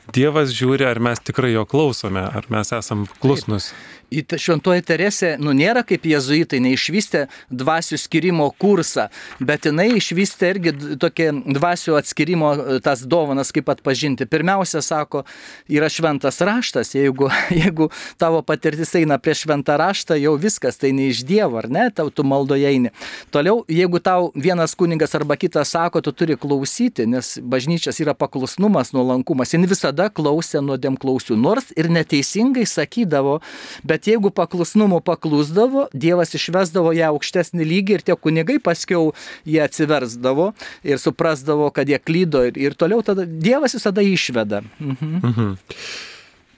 Dievas 0.09 0.49
žiūri, 0.57 0.87
ar 0.89 0.97
mes 1.03 1.21
tikrai 1.21 1.51
jo 1.53 1.67
klausome, 1.69 2.23
ar 2.25 2.47
mes 2.49 2.71
esam 2.73 3.05
klusnus. 3.21 3.69
Taip 3.69 3.98
šventoji 4.11 4.83
Teresė, 4.85 5.35
nu 5.41 5.53
nėra 5.55 5.83
kaip 5.87 6.05
jezuitai, 6.09 6.59
neišvystė 6.63 7.27
dvasių 7.49 7.99
skirimo 7.99 8.49
kursą, 8.59 9.07
bet 9.39 9.67
jinai 9.69 9.89
išvystė 9.97 10.51
irgi 10.53 10.73
tokie 11.01 11.29
dvasių 11.31 11.97
atskirimo 11.99 12.51
e, 12.53 12.77
tas 12.83 13.03
dovanas, 13.09 13.53
kaip 13.55 13.69
atpažinti. 13.71 14.27
Pirmiausia, 14.29 14.81
sako, 14.85 15.23
yra 15.69 15.89
šventas 15.91 16.41
raštas, 16.45 16.93
jeigu, 16.97 17.29
jeigu 17.61 17.89
tavo 18.21 18.41
patirtis 18.45 18.93
eina 18.99 19.19
prie 19.21 19.35
šventą 19.37 19.77
raštą, 19.79 20.17
jau 20.19 20.35
viskas, 20.39 20.79
tai 20.81 20.93
ne 20.95 21.09
iš 21.13 21.23
Dievo, 21.29 21.59
ar 21.61 21.69
ne, 21.69 21.89
tau 21.93 22.09
tu 22.09 22.25
maldoje 22.25 22.69
eini. 22.69 22.93
Toliau, 23.33 23.63
jeigu 23.69 24.01
tau 24.03 24.31
vienas 24.35 24.75
kuningas 24.77 25.13
arba 25.17 25.37
kitas 25.39 25.73
sako, 25.75 26.01
tu 26.01 26.13
turi 26.15 26.37
klausyti, 26.39 27.05
nes 27.09 27.35
bažnyčias 27.41 27.99
yra 28.01 28.15
paklusnumas, 28.17 28.93
nuolankumas, 28.95 29.53
jin 29.53 29.67
visada 29.69 30.09
klausė 30.09 30.63
nuodėm 30.65 30.97
klausių, 30.99 31.37
nors 31.39 31.69
ir 31.77 31.91
neteisingai 31.93 32.65
sakydavo, 32.69 33.39
bet 33.87 33.98
Bet 33.99 34.07
jeigu 34.07 34.29
paklusnumu 34.31 35.01
paklusdavo, 35.03 35.89
Dievas 35.91 36.31
išvesdavo 36.37 36.93
ją 36.95 37.09
aukštesnį 37.11 37.65
lygį 37.67 37.97
ir 37.97 38.03
tie 38.07 38.15
kunigai 38.15 38.55
paskiau 38.63 39.09
jie 39.43 39.59
atsiversdavo 39.59 40.53
ir 40.87 41.01
suprasdavo, 41.03 41.67
kad 41.75 41.89
jie 41.91 41.99
klydo 41.99 42.45
ir, 42.47 42.55
ir 42.55 42.77
toliau 42.79 43.03
tada 43.03 43.25
Dievas 43.27 43.75
visada 43.75 43.99
išveda. 43.99 44.61
Mhm. 44.79 45.17
Mhm. 45.19 45.49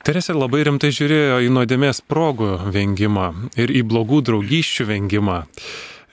Teresė 0.06 0.36
labai 0.38 0.62
rimtai 0.70 0.92
žiūrėjo 0.94 1.40
į 1.48 1.50
nuodėmės 1.56 2.04
progų 2.06 2.52
vengimą 2.76 3.32
ir 3.58 3.74
į 3.74 3.82
blogų 3.90 4.22
draugysčių 4.30 4.86
vengimą. 4.92 5.40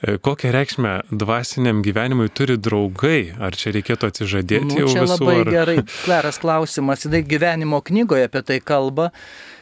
E, 0.01 0.17
kokią 0.17 0.49
reikšmę 0.55 0.95
dvasiniam 1.13 1.83
gyvenimui 1.85 2.31
turi 2.33 2.57
draugai? 2.57 3.35
Ar 3.37 3.53
čia 3.53 3.75
reikėtų 3.77 4.09
atsižadėti 4.09 4.71
nu, 4.73 4.81
jau 4.81 4.89
čia 4.95 5.05
visų? 5.05 5.21
Labai 5.21 5.37
ar... 5.43 5.53
gerai, 5.59 5.77
geras 6.09 6.41
klausimas. 6.41 7.05
Tai 7.05 7.21
gyvenimo 7.21 7.83
knygoje 7.85 8.31
apie 8.31 8.45
tai 8.49 8.59
kalba. 8.65 9.11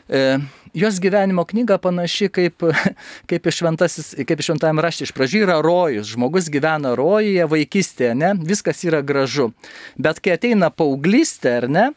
E, 0.07 0.39
jos 0.77 0.99
gyvenimo 1.01 1.45
knyga 1.49 1.79
panaši 1.81 2.29
kaip, 2.29 2.65
kaip 3.29 3.49
iš 3.49 3.61
šventajame 4.45 4.83
rašte. 4.85 5.07
Iš 5.07 5.13
pradžių 5.17 5.43
yra 5.47 5.59
rojus, 5.65 6.11
žmogus 6.13 6.51
gyvena 6.53 6.93
rojuje 6.97 7.47
vaikystėje, 7.49 8.13
ne, 8.17 8.33
viskas 8.47 8.83
yra 8.85 9.01
gražu. 9.05 9.51
Bet 9.97 10.21
kai 10.21 10.37
ateina 10.37 10.69
paauglystė, 10.73 11.55
ar 11.63 11.69
ne, 11.71 11.87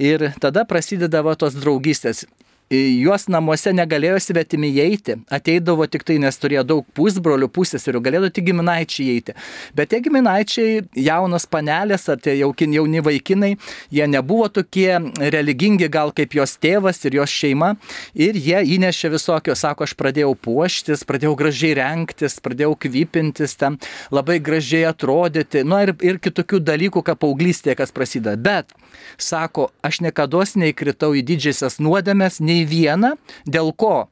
ir 0.00 0.30
tada 0.40 0.64
prasideda 0.68 1.24
va 1.26 1.36
tos 1.36 1.58
draugystės 1.58 2.24
juos 2.72 3.26
namuose 3.28 3.72
negalėjo 3.76 4.18
svetimi 4.22 4.70
įeiti, 4.72 5.18
ateidavo 5.32 5.86
tik 5.90 6.04
tai, 6.08 6.18
nes 6.22 6.38
turėjo 6.40 6.64
daug 6.66 6.86
pusbrolių, 6.96 7.48
pusėserių, 7.52 8.00
galėjo 8.04 8.30
tik 8.32 8.48
giminaičiai 8.48 9.08
įeiti. 9.12 9.34
Bet 9.76 9.92
tie 9.92 10.00
giminaičiai, 10.04 10.82
jaunos 10.96 11.46
panelės 11.50 12.08
ar 12.12 12.20
tie 12.22 12.36
jaukin, 12.38 12.74
jauni 12.76 13.02
vaikinai, 13.04 13.52
jie 13.92 14.08
nebuvo 14.08 14.48
tokie 14.52 14.90
religingi 15.34 15.90
gal 15.92 16.14
kaip 16.16 16.36
jos 16.38 16.56
tėvas 16.62 17.02
ir 17.06 17.18
jos 17.20 17.32
šeima 17.32 17.74
ir 18.14 18.38
jie 18.38 18.62
įnešė 18.76 19.12
visokio, 19.16 19.56
sako, 19.58 19.86
aš 19.88 19.96
pradėjau 19.98 20.32
puoštis, 20.38 21.04
pradėjau 21.08 21.34
gražiai 21.38 21.76
renktis, 21.78 22.38
pradėjau 22.42 22.74
kvipintis, 22.86 23.56
ten 23.60 23.78
labai 24.14 24.38
gražiai 24.40 24.86
atrodyti, 24.90 25.64
nu 25.66 25.80
ir, 25.84 25.94
ir 26.00 26.20
kitokių 26.22 26.62
dalykų, 26.72 27.04
ką 27.04 27.18
paauglystėje 27.20 27.78
kas 27.82 27.94
prasideda. 27.94 28.36
Bet, 28.40 28.72
sako, 29.18 29.70
aš 29.82 30.00
niekada 30.04 30.44
neįkritau 30.56 31.12
į 31.16 31.22
didžiasias 31.26 31.78
nuodėmės, 31.82 32.40
nei 32.40 32.64
vieną, 32.68 33.16
dėl 33.46 33.72
ko? 33.72 34.08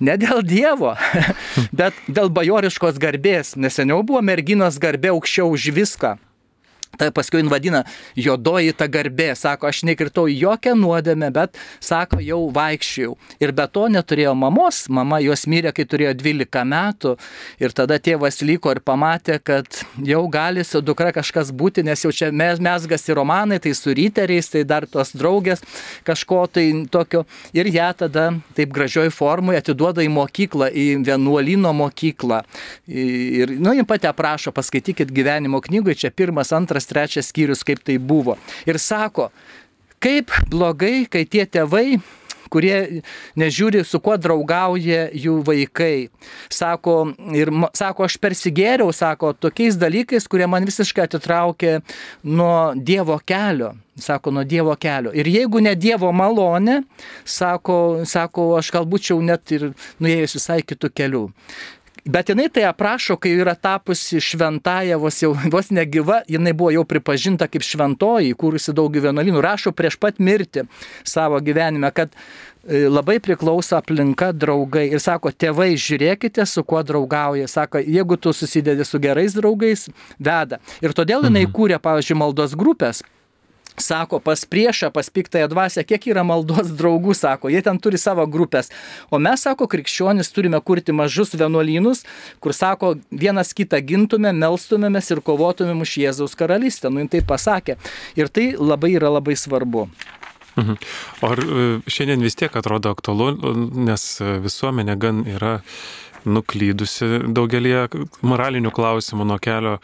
Ne 0.00 0.16
dėl 0.16 0.42
Dievo, 0.42 0.94
bet 1.78 1.94
dėl 2.08 2.30
bajoriškos 2.32 2.98
garbės, 2.98 3.54
nes 3.56 3.76
seniau 3.76 4.02
buvo 4.02 4.22
merginos 4.24 4.80
garbė 4.82 5.12
aukščiau 5.14 5.52
už 5.52 5.70
viską. 5.76 6.16
Tai 6.96 7.10
paskui 7.14 7.42
jin 7.42 7.50
vadina 7.52 7.82
jodoji 8.16 8.74
ta 8.76 8.88
garbė, 8.90 9.32
sako, 9.36 9.68
aš 9.70 9.82
nekritau 9.88 10.26
jokią 10.30 10.74
nuodėmę, 10.78 11.30
bet, 11.34 11.58
sako, 11.84 12.20
jau 12.24 12.40
vaikščiau. 12.54 13.16
Ir 13.42 13.52
be 13.56 13.66
to 13.72 13.86
neturėjo 13.92 14.34
mamos, 14.38 14.86
mama 14.88 15.20
jos 15.24 15.46
mirė, 15.50 15.72
kai 15.76 15.86
turėjo 15.88 16.14
12 16.16 16.64
metų. 16.72 17.16
Ir 17.62 17.74
tada 17.76 17.98
tėvas 18.02 18.40
liko 18.46 18.72
ir 18.74 18.80
pamatė, 18.84 19.38
kad 19.42 19.82
jau 20.04 20.22
gali 20.32 20.64
su 20.64 20.80
dukra 20.84 21.12
kažkas 21.16 21.52
būti, 21.52 21.84
nes 21.86 22.04
jau 22.04 22.12
čia 22.14 22.30
mes, 22.32 22.60
mesgasi 22.62 23.16
romanai, 23.16 23.60
tai 23.62 23.74
su 23.76 23.94
ryteriais, 23.96 24.50
tai 24.52 24.64
dar 24.68 24.86
tos 24.90 25.12
draugės 25.16 25.64
kažko 26.06 26.44
tai 26.52 26.66
tokio. 26.90 27.24
Ir 27.56 27.68
ją 27.72 27.90
tada 28.04 28.28
taip 28.56 28.72
gražioj 28.74 29.10
formui 29.14 29.56
atiduoda 29.58 30.04
į 30.04 30.10
mokyklą, 30.12 30.70
į 30.72 30.86
vienuolino 31.06 31.72
mokyklą. 31.76 32.42
Ir, 32.86 33.56
nu, 33.60 33.74
jin 33.76 33.86
pati 33.88 34.08
aprašo, 34.10 34.52
paskaitykit 34.56 35.12
gyvenimo 35.14 35.60
knygoje, 35.64 36.00
čia 36.04 36.12
pirmas, 36.14 36.52
antras 36.56 36.85
antras, 36.86 37.06
trečias 37.06 37.30
skyrius, 37.32 37.64
kaip 37.64 37.82
tai 37.82 37.98
buvo. 37.98 38.36
Ir 38.66 38.78
sako, 38.78 39.30
Kaip 39.96 40.28
blogai, 40.52 41.06
kai 41.08 41.24
tie 41.24 41.46
tėvai 41.48 41.96
kurie 42.52 43.02
nežiūri, 43.34 43.82
su 43.82 43.98
kuo 44.02 44.16
draugauja 44.20 45.08
jų 45.10 45.40
vaikai. 45.46 46.08
Sako, 46.52 47.12
ir 47.34 47.50
sako, 47.74 48.06
aš 48.06 48.18
persigėriau, 48.22 48.92
sako, 48.94 49.32
tokiais 49.34 49.78
dalykais, 49.80 50.28
kurie 50.30 50.46
man 50.46 50.68
visiškai 50.68 51.06
atitraukė 51.08 51.80
nuo 52.22 52.74
Dievo 52.76 53.18
kelio. 53.26 53.74
Sako, 53.98 54.30
nuo 54.36 54.44
Dievo 54.44 54.76
kelio. 54.78 55.10
Ir 55.16 55.26
jeigu 55.32 55.62
ne 55.64 55.72
Dievo 55.74 56.12
malonė, 56.12 56.82
sako, 57.24 58.04
sako 58.06 58.50
aš 58.60 58.70
galbūt 58.76 59.10
jau 59.10 59.18
net 59.24 59.56
ir 59.56 59.70
nuėjus 59.98 60.36
visai 60.36 60.60
kitų 60.62 60.92
kelių. 60.92 61.24
Bet 62.06 62.28
jinai 62.28 62.46
tai 62.48 62.62
aprašo, 62.68 63.16
kai 63.18 63.32
yra 63.34 63.56
tapusi 63.58 64.20
šventąją, 64.22 64.98
vos 65.04 65.18
jau 65.22 65.32
vos 65.50 65.72
negyva, 65.74 66.20
jinai 66.30 66.52
buvo 66.54 66.70
jau 66.70 66.84
pripažinta 66.86 67.48
kaip 67.50 67.66
šventoji, 67.66 68.36
kūrusi 68.38 68.74
daug 68.76 68.94
vienuolynų, 68.94 69.42
rašo 69.42 69.72
prieš 69.74 69.98
pat 69.98 70.20
mirti 70.22 70.62
savo 71.02 71.40
gyvenime, 71.42 71.90
kad 71.90 72.14
e, 72.14 72.84
labai 72.86 73.18
priklauso 73.22 73.74
aplinka, 73.80 74.30
draugai. 74.30 74.86
Ir 74.94 75.02
sako, 75.02 75.34
tėvai, 75.34 75.72
žiūrėkite, 75.74 76.46
su 76.46 76.62
kuo 76.62 76.84
draugauja. 76.86 77.50
Sako, 77.50 77.82
jeigu 77.82 78.20
tu 78.22 78.30
susidedi 78.30 78.86
su 78.86 79.02
gerais 79.02 79.34
draugais, 79.34 79.88
veda. 80.22 80.62
Ir 80.86 80.94
todėl 80.94 81.26
jinai 81.26 81.48
mhm. 81.48 81.54
kūrė, 81.58 81.82
pavyzdžiui, 81.82 82.20
maldos 82.22 82.54
grupės 82.54 83.02
Sako, 83.76 84.20
pas 84.24 84.44
priešą, 84.48 84.90
pas 84.90 85.10
piktąją 85.10 85.48
dvasę, 85.52 85.84
kiek 85.84 86.06
yra 86.08 86.24
maldos 86.24 86.70
draugų, 86.78 87.12
sako, 87.14 87.50
jie 87.52 87.60
ten 87.62 87.76
turi 87.78 87.98
savo 88.00 88.24
grupės. 88.26 88.70
O 89.12 89.20
mes, 89.20 89.42
sako, 89.44 89.68
krikščionis 89.68 90.32
turime 90.32 90.60
kurti 90.64 90.94
mažus 90.96 91.34
vienuolynus, 91.36 92.04
kur, 92.40 92.56
sako, 92.56 92.94
vienas 93.12 93.52
kitą 93.56 93.82
gintume, 93.84 94.32
melstumėmės 94.32 95.12
ir 95.12 95.20
kovotumėm 95.24 95.84
už 95.84 95.98
Jėzaus 96.06 96.38
karalystę. 96.38 96.88
Nu, 96.88 97.04
jin 97.04 97.12
tai 97.12 97.20
pasakė. 97.20 97.76
Ir 98.16 98.32
tai 98.32 98.54
labai 98.56 98.94
yra 98.96 99.12
labai 99.12 99.36
svarbu. 99.36 99.88
Mhm. 100.56 100.80
Ar 101.28 101.44
e, 101.44 101.68
šiandien 101.92 102.24
vis 102.24 102.38
tiek 102.38 102.54
atrodo 102.56 102.94
aktualu, 102.96 103.34
nes 103.76 104.08
visuomenė 104.40 104.96
gan 104.96 105.20
yra 105.28 105.58
nuklydusi 106.26 107.26
daugelį 107.36 107.74
moralinių 108.26 108.72
klausimų 108.74 109.26
nuo 109.28 109.38
kelio 109.42 109.76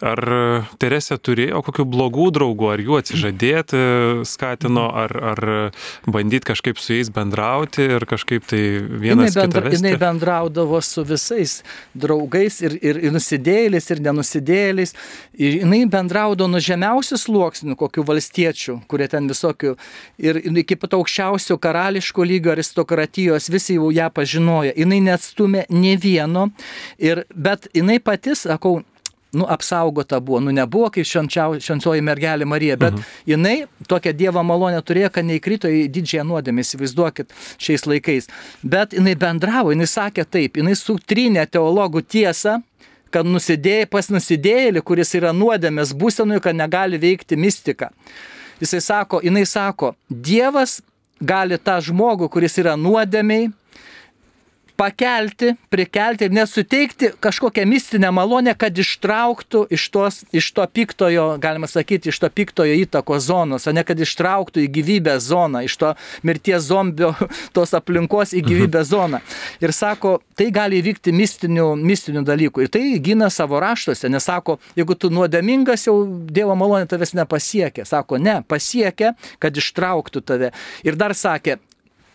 Ar 0.00 0.20
e, 0.32 0.42
Teresė 0.80 1.18
turėjo 1.20 1.60
kokių 1.66 1.84
blogų 1.92 2.30
draugų, 2.36 2.68
ar 2.72 2.80
jų 2.80 2.96
atsižadėti 3.00 3.80
skatino, 4.28 4.86
ar, 4.96 5.12
ar 5.32 5.42
bandyti 6.08 6.48
kažkaip 6.48 6.80
su 6.80 6.94
jais 6.96 7.10
bendrauti 7.12 7.84
ir 7.96 8.06
kažkaip 8.08 8.46
tai 8.48 8.62
vienas 8.80 9.34
jinai, 9.34 9.44
bendra, 9.44 9.72
jinai 9.74 9.92
bendraudavo 10.00 10.80
su 10.84 11.04
visais 11.04 11.58
draugais 11.92 12.60
ir, 12.64 12.78
ir, 12.80 13.00
ir 13.04 13.14
nusidėlis, 13.14 13.90
ir 13.92 14.02
nenusidėlis. 14.06 14.94
Ir 15.40 15.60
jinai 15.62 15.82
bendraudavo 15.90 16.48
nuo 16.50 16.62
žemiausių 16.64 17.20
sluoksnių, 17.20 17.76
kokių 17.80 18.04
valstiečių, 18.08 18.78
kurie 18.90 19.08
ten 19.12 19.28
visokių, 19.30 19.74
ir 20.22 20.40
iki 20.64 20.78
pat 20.80 20.96
aukščiausių 20.96 21.58
karališko 21.60 22.24
lygio 22.24 22.54
aristokratijos, 22.54 23.50
visi 23.52 23.76
jau 23.76 23.90
ją 23.94 24.08
pažinojo. 24.14 24.72
Jinai 24.80 25.02
neatstumė 25.10 25.66
ne 25.72 25.96
vieno, 26.00 26.48
ir, 26.96 27.26
bet 27.34 27.68
jinai 27.76 28.00
pati, 28.00 28.36
sakau, 28.38 28.80
nu, 29.32 29.46
apsaugota 29.48 30.20
buvo, 30.20 30.40
nu, 30.40 30.52
nebuvo 30.54 30.90
kaip 30.94 31.06
švenčioji 31.06 32.02
mergelė 32.04 32.48
Marija, 32.48 32.76
bet 32.80 32.96
mhm. 32.96 33.12
jinai 33.30 33.54
tokią 33.90 34.14
Dievo 34.16 34.42
malonę 34.46 34.80
turėjo, 34.82 35.12
kad 35.14 35.28
neįkrito 35.28 35.70
į 35.70 35.84
didžiąją 35.92 36.26
nuodėmę, 36.30 36.64
įsivaizduokit 36.64 37.36
šiais 37.60 37.86
laikais. 37.86 38.30
Bet 38.62 38.96
jinai 38.96 39.14
bendravo, 39.18 39.74
jinai 39.74 39.88
sakė 39.90 40.26
taip, 40.26 40.58
jinai 40.60 40.74
sutrynė 40.78 41.46
teologų 41.50 42.02
tiesą, 42.02 42.58
kad 43.14 43.26
nusidėjai 43.26 43.88
pas 43.90 44.10
nusidėjėlį, 44.10 44.82
kuris 44.86 45.14
yra 45.18 45.32
nuodėmės 45.34 45.94
būsenui, 45.98 46.40
kad 46.42 46.56
negali 46.56 46.98
veikti 47.00 47.38
mistika. 47.38 47.90
Jisai 48.60 48.82
sako, 48.84 49.22
jinai 49.24 49.46
sako, 49.48 49.94
Dievas 50.10 50.80
gali 51.20 51.58
tą 51.58 51.78
žmogų, 51.84 52.28
kuris 52.32 52.58
yra 52.60 52.76
nuodėmiai, 52.78 53.50
pakelti, 54.80 55.54
prikelti 55.68 56.24
ir 56.24 56.32
nesuteikti 56.32 57.10
kažkokią 57.20 57.66
mistinę 57.68 58.08
malonę, 58.16 58.54
kad 58.56 58.78
ištrauktų 58.80 59.66
iš, 59.76 59.84
tos, 59.92 60.20
iš 60.32 60.48
to 60.56 60.64
piktojo, 60.64 61.26
galima 61.42 61.68
sakyti, 61.68 62.08
iš 62.08 62.20
to 62.22 62.30
piktojo 62.32 62.78
įtako 62.86 63.18
zonos, 63.20 63.68
o 63.68 63.74
ne 63.76 63.84
kad 63.84 64.00
ištrauktų 64.00 64.64
į 64.64 64.70
gyvybės 64.78 65.26
zoną, 65.28 65.64
iš 65.68 65.76
to 65.82 65.92
mirties 66.24 66.64
zombio 66.70 67.12
tos 67.56 67.76
aplinkos 67.76 68.32
į 68.32 68.44
gyvybės 68.46 68.88
mhm. 68.88 68.90
zoną. 68.94 69.22
Ir 69.60 69.76
sako, 69.76 70.16
tai 70.38 70.48
gali 70.54 70.80
įvykti 70.80 71.12
mistinių, 71.12 71.68
mistinių 71.76 72.24
dalykų. 72.24 72.64
Ir 72.64 72.72
tai 72.72 72.84
gina 73.04 73.28
savo 73.28 73.60
raštuose, 73.60 74.08
nes 74.08 74.24
sako, 74.24 74.56
jeigu 74.80 74.96
tu 74.96 75.12
nuodėmingas, 75.12 75.88
jau 75.90 75.98
Dievo 76.30 76.54
malonė 76.56 76.88
tavęs 76.88 77.12
nepasiekia. 77.18 77.84
Sako, 77.88 78.16
ne, 78.22 78.40
pasiekia, 78.48 79.12
kad 79.42 79.56
ištrauktų 79.60 80.24
tave. 80.24 80.54
Ir 80.86 80.96
dar 80.96 81.12
sakė, 81.16 81.58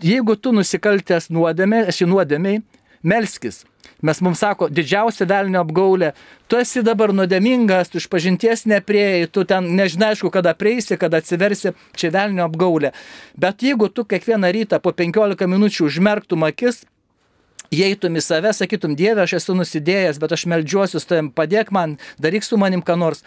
jeigu 0.03 0.35
tu 0.35 0.53
nusikaltęs 0.55 1.29
nuodėmė, 1.33 1.85
esi 1.91 2.07
nuodėmiai, 2.09 2.61
melskis. 3.05 3.63
Mes 4.05 4.19
mums 4.21 4.41
sako, 4.41 4.67
didžiausia 4.69 5.27
velnio 5.29 5.61
apgaulė, 5.61 6.11
tu 6.49 6.57
esi 6.59 6.81
dabar 6.85 7.13
nuodėmingas, 7.15 7.91
tu 7.91 8.01
iš 8.01 8.09
pažinties 8.11 8.65
neprieėjai, 8.69 9.29
tu 9.31 9.45
ten 9.47 9.69
nežinai, 9.77 10.11
aišku, 10.13 10.31
kada 10.33 10.55
prieisi, 10.57 10.97
kada 10.99 11.21
atsiversi, 11.21 11.73
čia 11.95 12.11
velnio 12.13 12.45
apgaulė. 12.49 12.91
Bet 13.39 13.63
jeigu 13.65 13.89
tu 13.89 14.05
kiekvieną 14.09 14.51
rytą 14.57 14.81
po 14.83 14.93
15 14.93 15.47
minučių 15.49 15.87
užmerktum 15.87 16.45
akis, 16.49 16.83
įeitum 17.73 18.17
į 18.19 18.23
save, 18.23 18.53
sakytum, 18.55 18.95
Dieve, 18.97 19.23
aš 19.23 19.37
esu 19.39 19.55
nusidėjęs, 19.57 20.19
bet 20.21 20.35
aš 20.35 20.45
melžiuosiu 20.51 21.01
tavim, 21.05 21.31
padėk 21.33 21.71
man, 21.75 21.97
daryk 22.21 22.45
su 22.45 22.59
manim 22.61 22.83
ką 22.85 22.97
nors. 22.99 23.23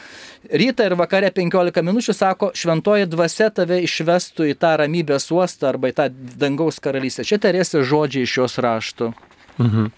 Rytą 0.49 0.89
ir 0.89 0.97
vakare 0.99 1.31
15 1.35 1.85
minučių 1.85 2.17
sako, 2.17 2.51
šventoji 2.55 3.09
dvasia 3.11 3.51
tave 3.55 3.81
išvestų 3.87 4.51
į 4.53 4.59
tą 4.63 4.75
ramybės 4.83 5.31
uostą 5.35 5.73
arba 5.73 5.93
į 5.93 5.97
tą 5.99 6.09
dangaus 6.41 6.81
karalystę. 6.83 7.27
Čia 7.29 7.41
terėsi 7.43 7.85
žodžiai 7.87 8.27
iš 8.29 8.37
jos 8.43 8.59
raštų. 8.63 9.13
Mhm. 9.59 9.93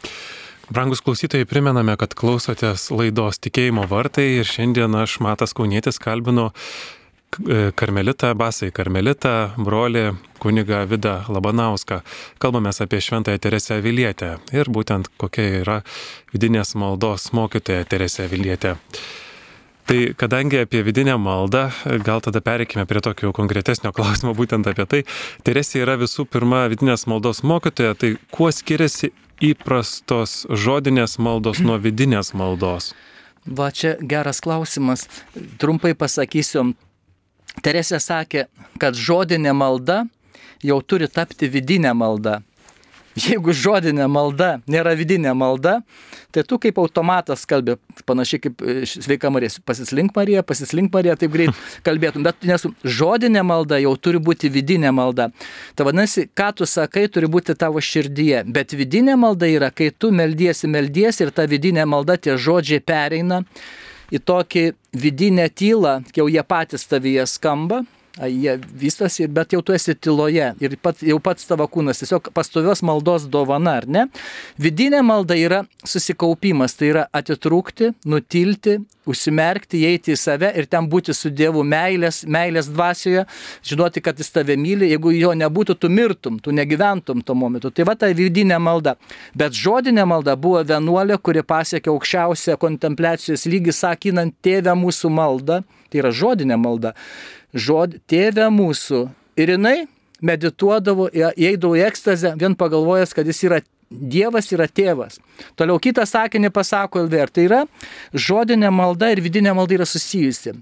Brangus 0.70 1.00
klausytojai, 1.02 1.48
primename, 1.50 1.96
kad 1.98 2.12
klausotės 2.14 2.92
laidos 2.94 3.40
tikėjimo 3.42 3.88
vartai 3.90 4.28
ir 4.38 4.46
šiandien 4.46 4.94
aš 4.94 5.16
Matas 5.18 5.50
Kaunietis 5.58 5.98
kalbinu 5.98 6.52
karmelitą, 7.76 8.32
basai 8.34 8.70
karmelitą, 8.74 9.52
brolį 9.58 10.04
kuniga 10.40 10.84
Vida 10.90 11.24
Labanauską. 11.28 12.00
Kalbame 12.38 12.70
apie 12.80 13.00
Šventąją 13.00 13.38
Teresę 13.38 13.80
Vilietę 13.82 14.38
ir 14.52 14.70
būtent 14.70 15.08
kokia 15.16 15.62
yra 15.62 15.80
vidinės 16.32 16.74
maldos 16.74 17.32
mokytoja 17.32 17.84
Teresė 17.84 18.28
Vilietė. 18.28 18.76
Tai 19.90 20.14
kadangi 20.14 20.60
apie 20.62 20.82
vidinę 20.86 21.16
maldą, 21.18 21.70
gal 22.04 22.20
tada 22.20 22.40
pereikime 22.40 22.84
prie 22.86 23.00
tokio 23.00 23.32
konkretesnio 23.32 23.90
klausimo 23.92 24.34
būtent 24.38 24.68
apie 24.70 24.86
tai. 24.86 25.00
Teresė 25.42 25.82
yra 25.82 25.96
visų 25.98 26.28
pirma 26.30 26.68
vidinės 26.70 27.08
maldos 27.10 27.42
mokytoja, 27.42 27.96
tai 27.98 28.14
kuo 28.30 28.52
skiriasi 28.54 29.10
įprastos 29.40 30.44
žodinės 30.46 31.18
maldos 31.18 31.58
nuo 31.64 31.78
vidinės 31.82 32.34
maldos? 32.38 32.92
Va 33.46 33.70
čia 33.74 33.96
geras 33.98 34.38
klausimas. 34.44 35.08
Trumpai 35.58 35.94
pasakysiu, 35.98 36.74
Teresė 37.64 38.00
sakė, 38.00 38.46
kad 38.80 38.96
žodinė 38.96 39.52
malda 39.56 40.04
jau 40.64 40.80
turi 40.82 41.08
tapti 41.08 41.48
vidinė 41.48 41.92
malda. 41.96 42.40
Jeigu 43.18 43.52
žodinė 43.56 44.06
malda 44.06 44.60
nėra 44.70 44.92
vidinė 44.94 45.32
malda, 45.34 45.80
tai 46.30 46.44
tu 46.46 46.60
kaip 46.62 46.78
automatas 46.78 47.42
kalbė, 47.48 47.74
panašiai 48.06 48.42
kaip 48.44 48.62
e, 48.62 48.76
sveika 48.86 49.32
Marija, 49.34 49.56
pasislink 49.66 50.14
Marija, 50.14 50.44
pasislink 50.46 50.94
Marija, 50.94 51.16
taip 51.18 51.34
greit 51.34 51.58
kalbėtum, 51.86 52.22
bet 52.24 52.46
nes 52.46 52.64
žodinė 52.86 53.42
malda 53.46 53.80
jau 53.82 53.96
turi 53.98 54.22
būti 54.22 54.52
vidinė 54.54 54.94
malda. 54.94 55.28
Tai 55.74 55.88
vadinasi, 55.90 56.28
ką 56.38 56.52
tu 56.60 56.70
sakai, 56.70 57.08
turi 57.10 57.28
būti 57.30 57.58
tavo 57.58 57.82
širdyje, 57.82 58.44
bet 58.46 58.78
vidinė 58.78 59.18
malda 59.18 59.50
yra, 59.50 59.74
kai 59.74 59.90
tu 59.90 60.14
meldiesi, 60.14 60.70
meldiesi 60.70 61.26
ir 61.26 61.34
ta 61.34 61.50
vidinė 61.50 61.88
malda, 61.90 62.14
tie 62.16 62.38
žodžiai 62.38 62.78
pereina 62.78 63.42
į 64.10 64.20
tokį 64.26 64.64
vidinę 65.00 65.48
tylą, 65.54 66.00
jau 66.16 66.26
jie 66.30 66.42
patys 66.46 66.86
tavyje 66.90 67.26
skamba, 67.30 67.84
jie 68.28 68.58
vystosi, 68.82 69.28
bet 69.28 69.54
jau 69.54 69.62
tu 69.64 69.72
esi 69.72 69.94
tyloje 69.94 70.52
ir 70.60 70.76
pat, 70.82 71.00
jau 71.04 71.18
pats 71.22 71.46
tavo 71.48 71.66
kūnas, 71.70 72.02
tiesiog 72.02 72.32
pastovios 72.36 72.82
maldos 72.84 73.26
dovana, 73.30 73.78
ar 73.80 73.88
ne? 73.88 74.06
Vidinė 74.60 75.00
malda 75.06 75.38
yra 75.38 75.64
susikaupimas, 75.86 76.76
tai 76.76 76.92
yra 76.92 77.06
atitrūkti, 77.16 77.94
nutilti, 78.04 78.80
užsimerkti, 79.10 79.80
įeiti 79.84 80.14
į 80.14 80.18
save 80.20 80.50
ir 80.58 80.68
ten 80.70 80.86
būti 80.90 81.14
su 81.16 81.30
Dievu 81.32 81.62
meilės, 81.66 82.22
meilės 82.28 82.68
dvasioje, 82.70 83.24
žinoti, 83.66 84.02
kad 84.04 84.18
jis 84.20 84.32
tave 84.34 84.56
myli, 84.60 84.90
jeigu 84.92 85.14
jo 85.16 85.32
nebūtų, 85.38 85.76
tu 85.80 85.90
mirtum, 85.92 86.38
tu 86.42 86.54
negyventum 86.54 87.24
tuo 87.24 87.36
momentu. 87.38 87.72
Tai 87.74 87.88
va 87.88 87.96
ta 87.98 88.10
vidinė 88.14 88.60
malda. 88.62 88.96
Bet 89.34 89.56
žodinė 89.56 90.06
malda 90.08 90.36
buvo 90.36 90.62
vienuolė, 90.66 91.18
kuri 91.22 91.44
pasiekė 91.46 91.92
aukščiausią 91.94 92.58
kontempliacijos 92.60 93.48
lygį, 93.50 93.74
sakinant 93.74 94.36
tėvę 94.44 94.76
mūsų 94.78 95.12
maldą, 95.14 95.62
tai 95.90 96.04
yra 96.04 96.14
žodinė 96.14 96.60
malda 96.60 96.94
žodį, 97.54 98.00
tėvę 98.10 98.48
mūsų. 98.54 99.08
Ir 99.40 99.54
jinai 99.56 99.76
medituodavo, 100.20 101.08
įeidavo 101.14 101.76
į 101.78 101.84
ekstazę, 101.88 102.34
vien 102.40 102.56
pagalvojęs, 102.58 103.14
kad 103.16 103.28
jis 103.28 103.44
yra 103.48 103.60
Dievas 103.90 104.46
yra 104.54 104.68
tėvas. 104.70 105.16
Toliau 105.58 105.80
kitą 105.82 106.04
sakinį 106.06 106.52
pasako 106.54 107.00
LVR. 107.08 107.30
Tai 107.34 107.42
yra 107.42 107.58
žodinė 108.14 108.70
malda 108.70 109.08
ir 109.10 109.18
vidinė 109.18 109.50
malda 109.58 109.80
yra 109.80 109.86
susijusi. 109.88 110.54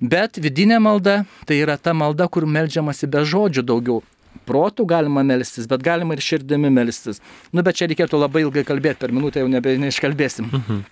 Bet 0.00 0.40
vidinė 0.40 0.78
malda 0.80 1.18
tai 1.44 1.60
yra 1.60 1.76
ta 1.76 1.92
malda, 1.92 2.30
kur 2.32 2.48
melžiamasi 2.48 3.10
be 3.12 3.26
žodžių 3.28 3.66
daugiau 3.68 4.00
protų 4.46 4.86
galima 4.88 5.24
melstis, 5.26 5.68
bet 5.70 5.84
galima 5.84 6.16
ir 6.16 6.22
širdimi 6.24 6.70
melstis. 6.72 7.22
Nu, 7.52 7.64
bet 7.66 7.78
čia 7.78 7.88
reikėtų 7.90 8.20
labai 8.20 8.44
ilgai 8.46 8.64
kalbėti, 8.68 9.00
per 9.02 9.14
minutę 9.14 9.42
jau 9.42 9.50
nebe 9.50 9.76
neiškalbėsim. 9.82 10.48
Mhm. 10.50 10.82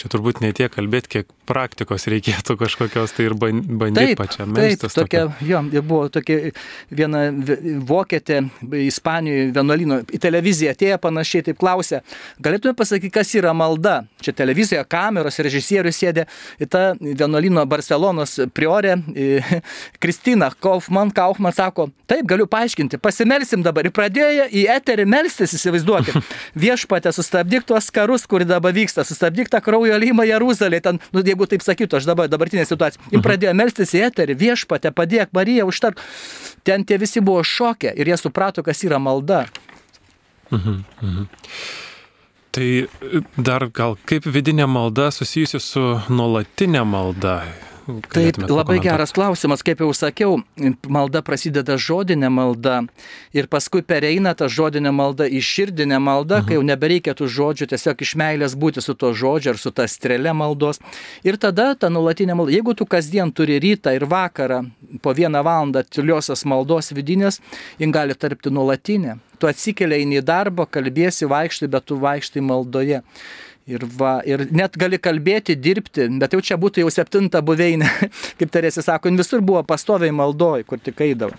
Čia 0.00 0.10
turbūt 0.12 0.40
ne 0.44 0.52
tiek 0.56 0.72
kalbėti, 0.72 1.10
kiek 1.16 1.32
praktikos 1.48 2.06
reikėtų 2.10 2.56
kažkokios, 2.60 3.14
tai 3.16 3.26
ir 3.28 3.34
bandyti 3.36 4.16
pačiam 4.18 4.52
melstis. 4.54 4.94
Taip, 4.94 5.04
tokia, 5.04 5.24
tokia. 5.28 5.48
jo, 5.50 5.82
buvo 5.82 6.08
tokia 6.12 6.52
viena 6.90 7.26
vokietė 7.90 8.40
Ispanijoje 8.86 9.50
vienuolino, 9.56 10.00
į 10.06 10.20
televiziją 10.22 10.74
atėjo 10.74 10.98
panašiai, 11.02 11.44
taip 11.50 11.58
klausė, 11.60 12.02
galėtume 12.42 12.74
pasakyti, 12.78 13.12
kas 13.14 13.34
yra 13.38 13.52
malda. 13.56 14.00
Čia 14.24 14.34
televizijoje 14.36 14.86
kameros 14.90 15.40
režisierius 15.42 15.98
sėdė 16.00 16.26
tą 16.70 16.94
vienuolino 17.00 17.64
Barcelonos 17.68 18.38
priorę, 18.54 18.96
Kristina 20.02 20.50
Kaufman, 20.60 21.12
Kaufman 21.14 21.54
sako, 21.56 21.90
taip, 22.10 22.26
galiu 22.30 22.46
paaiškinti, 22.50 22.89
pasimelsim 22.98 23.62
dabar. 23.62 23.86
Ir 23.86 23.94
pradėjo 23.94 24.48
į 24.50 24.64
eterį 24.74 25.06
melstis, 25.10 25.54
įsivaizduokit. 25.58 26.16
Viešpatė, 26.64 27.12
sustabdyk 27.14 27.66
tuos 27.68 27.90
karus, 27.94 28.26
kur 28.26 28.44
dabar 28.48 28.74
vyksta, 28.74 29.04
sustabdyk 29.06 29.52
tą 29.52 29.62
kraujo 29.64 29.98
lymą 30.00 30.26
Jeruzalė, 30.28 30.80
ten, 30.82 30.98
nu, 31.14 31.22
jeigu 31.26 31.46
taip 31.50 31.64
sakytų, 31.66 32.00
aš 32.00 32.08
dabar 32.10 32.30
dabartinė 32.32 32.66
situacija. 32.68 33.02
Ir 33.14 33.22
pradėjo 33.24 33.54
melstis 33.58 33.94
į 33.94 34.06
eterį, 34.08 34.38
viešpatė, 34.40 34.94
padėk 34.96 35.34
Mariją, 35.36 35.68
užtark. 35.70 36.00
Ten 36.66 36.84
tie 36.88 36.98
visi 37.00 37.22
buvo 37.24 37.44
šokę 37.46 37.94
ir 37.94 38.10
jie 38.10 38.18
suprato, 38.20 38.64
kas 38.66 38.82
yra 38.84 38.98
malda. 39.02 39.46
Mhm, 40.50 40.82
mhm. 41.02 41.30
Tai 42.50 42.70
dar 43.38 43.68
gal 43.70 43.94
kaip 44.10 44.24
vidinė 44.26 44.66
malda 44.66 45.12
susijusi 45.14 45.60
su 45.62 45.82
nuolatinė 46.10 46.82
malda? 46.82 47.44
Taip, 48.12 48.38
labai 48.50 48.78
geras 48.82 49.12
klausimas, 49.16 49.62
kaip 49.66 49.82
jau 49.82 49.90
sakiau, 49.96 50.38
malda 50.88 51.22
prasideda 51.26 51.76
žodinė 51.80 52.30
malda 52.32 52.80
ir 53.36 53.48
paskui 53.50 53.82
pereina 53.86 54.34
ta 54.34 54.48
žodinė 54.50 54.92
malda 54.94 55.28
į 55.28 55.40
širdinę 55.44 56.00
maldą, 56.02 56.40
-huh. 56.40 56.48
kai 56.48 56.58
jau 56.58 56.64
nebereikia 56.66 57.14
tų 57.14 57.28
žodžių, 57.36 57.70
tiesiog 57.72 58.02
iš 58.02 58.14
meilės 58.16 58.56
būti 58.56 58.82
su 58.84 58.94
to 58.94 59.12
žodžiu 59.14 59.54
ar 59.54 59.58
su 59.58 59.70
ta 59.70 59.88
strėlė 59.88 60.34
maldos. 60.34 60.80
Ir 61.24 61.36
tada 61.36 61.74
ta 61.74 61.88
nulatinė 61.88 62.34
malda, 62.34 62.52
jeigu 62.52 62.74
tu 62.74 62.86
kasdien 62.86 63.32
turi 63.32 63.60
rytą 63.60 63.94
ir 63.94 64.06
vakarą 64.06 64.64
po 65.02 65.14
vieną 65.14 65.42
valandą 65.44 65.82
tyliosios 65.82 66.44
maldos 66.44 66.92
vidinės, 66.92 67.40
jin 67.78 67.92
gali 67.92 68.14
tarpti 68.14 68.50
nulatinę. 68.50 69.18
Tu 69.40 69.48
atsikeliai 69.48 70.04
į 70.04 70.20
darbą, 70.20 70.66
kalbėsi, 70.68 71.28
vaikštai, 71.30 71.68
bet 71.72 71.86
tu 71.88 71.96
vaikštai 71.96 72.42
maldoje. 72.44 73.00
Ir, 73.68 73.84
va, 73.98 74.18
ir 74.26 74.46
net 74.56 74.74
gali 74.80 74.98
kalbėti, 74.98 75.54
dirbti, 75.54 76.08
bet 76.18 76.32
jau 76.34 76.40
čia 76.42 76.56
būtų 76.60 76.82
jau 76.82 76.90
septinta 76.90 77.42
buveinė, 77.44 77.90
kaip 78.40 78.52
Teresė 78.52 78.82
sako, 78.82 79.12
visur 79.20 79.44
buvo 79.44 79.62
pastoviai 79.66 80.14
maldoj, 80.14 80.64
kur 80.66 80.80
tik 80.82 81.02
eidavo. 81.06 81.36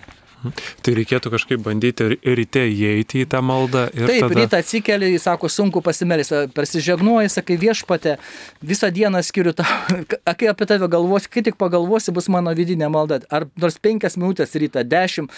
Tai 0.82 0.94
reikėtų 0.96 1.32
kažkaip 1.32 1.62
bandyti 1.62 2.08
ryte 2.22 2.64
įeiti 2.68 3.22
į 3.22 3.28
tą 3.32 3.42
maldą. 3.44 3.86
Taip, 3.94 4.26
tada... 4.26 4.38
ryte 4.38 4.58
atsikeli, 4.58 5.12
sako, 5.22 5.50
sunku 5.52 5.82
pasimelsti, 5.84 6.44
persižegnuoji, 6.56 7.32
sakai 7.32 7.58
viešpatė, 7.62 8.16
visą 8.64 8.90
dieną 8.94 9.22
skiriu 9.26 9.54
tau, 9.56 9.68
kai 10.38 10.50
apie 10.50 10.68
tave 10.68 10.88
galvosi, 10.92 11.30
kai 11.32 11.44
tik 11.46 11.58
pagalvosi, 11.60 12.14
bus 12.14 12.30
mano 12.32 12.54
vidinė 12.56 12.90
malda. 12.92 13.22
Ar 13.32 13.46
nors 13.60 13.78
penkias 13.82 14.18
minutės 14.18 14.56
ryte, 14.58 14.82
dešimt, 14.86 15.32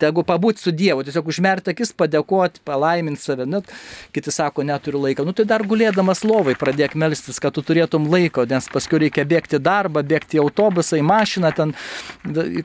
tegu 0.00 0.24
pabūti 0.26 0.60
su 0.60 0.72
Dievu, 0.76 1.04
tiesiog 1.06 1.28
užmerti 1.30 1.72
akis, 1.72 1.92
padėkoti, 1.96 2.60
palaiminti 2.66 3.22
save. 3.22 3.46
Net 3.48 3.70
kiti 4.14 4.32
sako, 4.34 4.64
neturiu 4.66 5.00
laiko. 5.04 5.24
Nu 5.26 5.32
tai 5.36 5.46
dar 5.48 5.64
gulėdamas 5.66 6.22
lovai 6.26 6.56
pradėk 6.58 6.96
melstis, 6.98 7.40
kad 7.42 7.56
tu 7.56 7.64
turėtum 7.64 8.08
laiko, 8.12 8.44
nes 8.48 8.68
paskui 8.72 9.06
reikia 9.06 9.24
bėgti 9.28 9.60
darbą, 9.62 10.04
bėgti 10.06 10.40
į 10.40 10.44
autobusą, 10.44 11.00
į 11.00 11.06
mašiną, 11.06 11.52
ten 11.56 11.74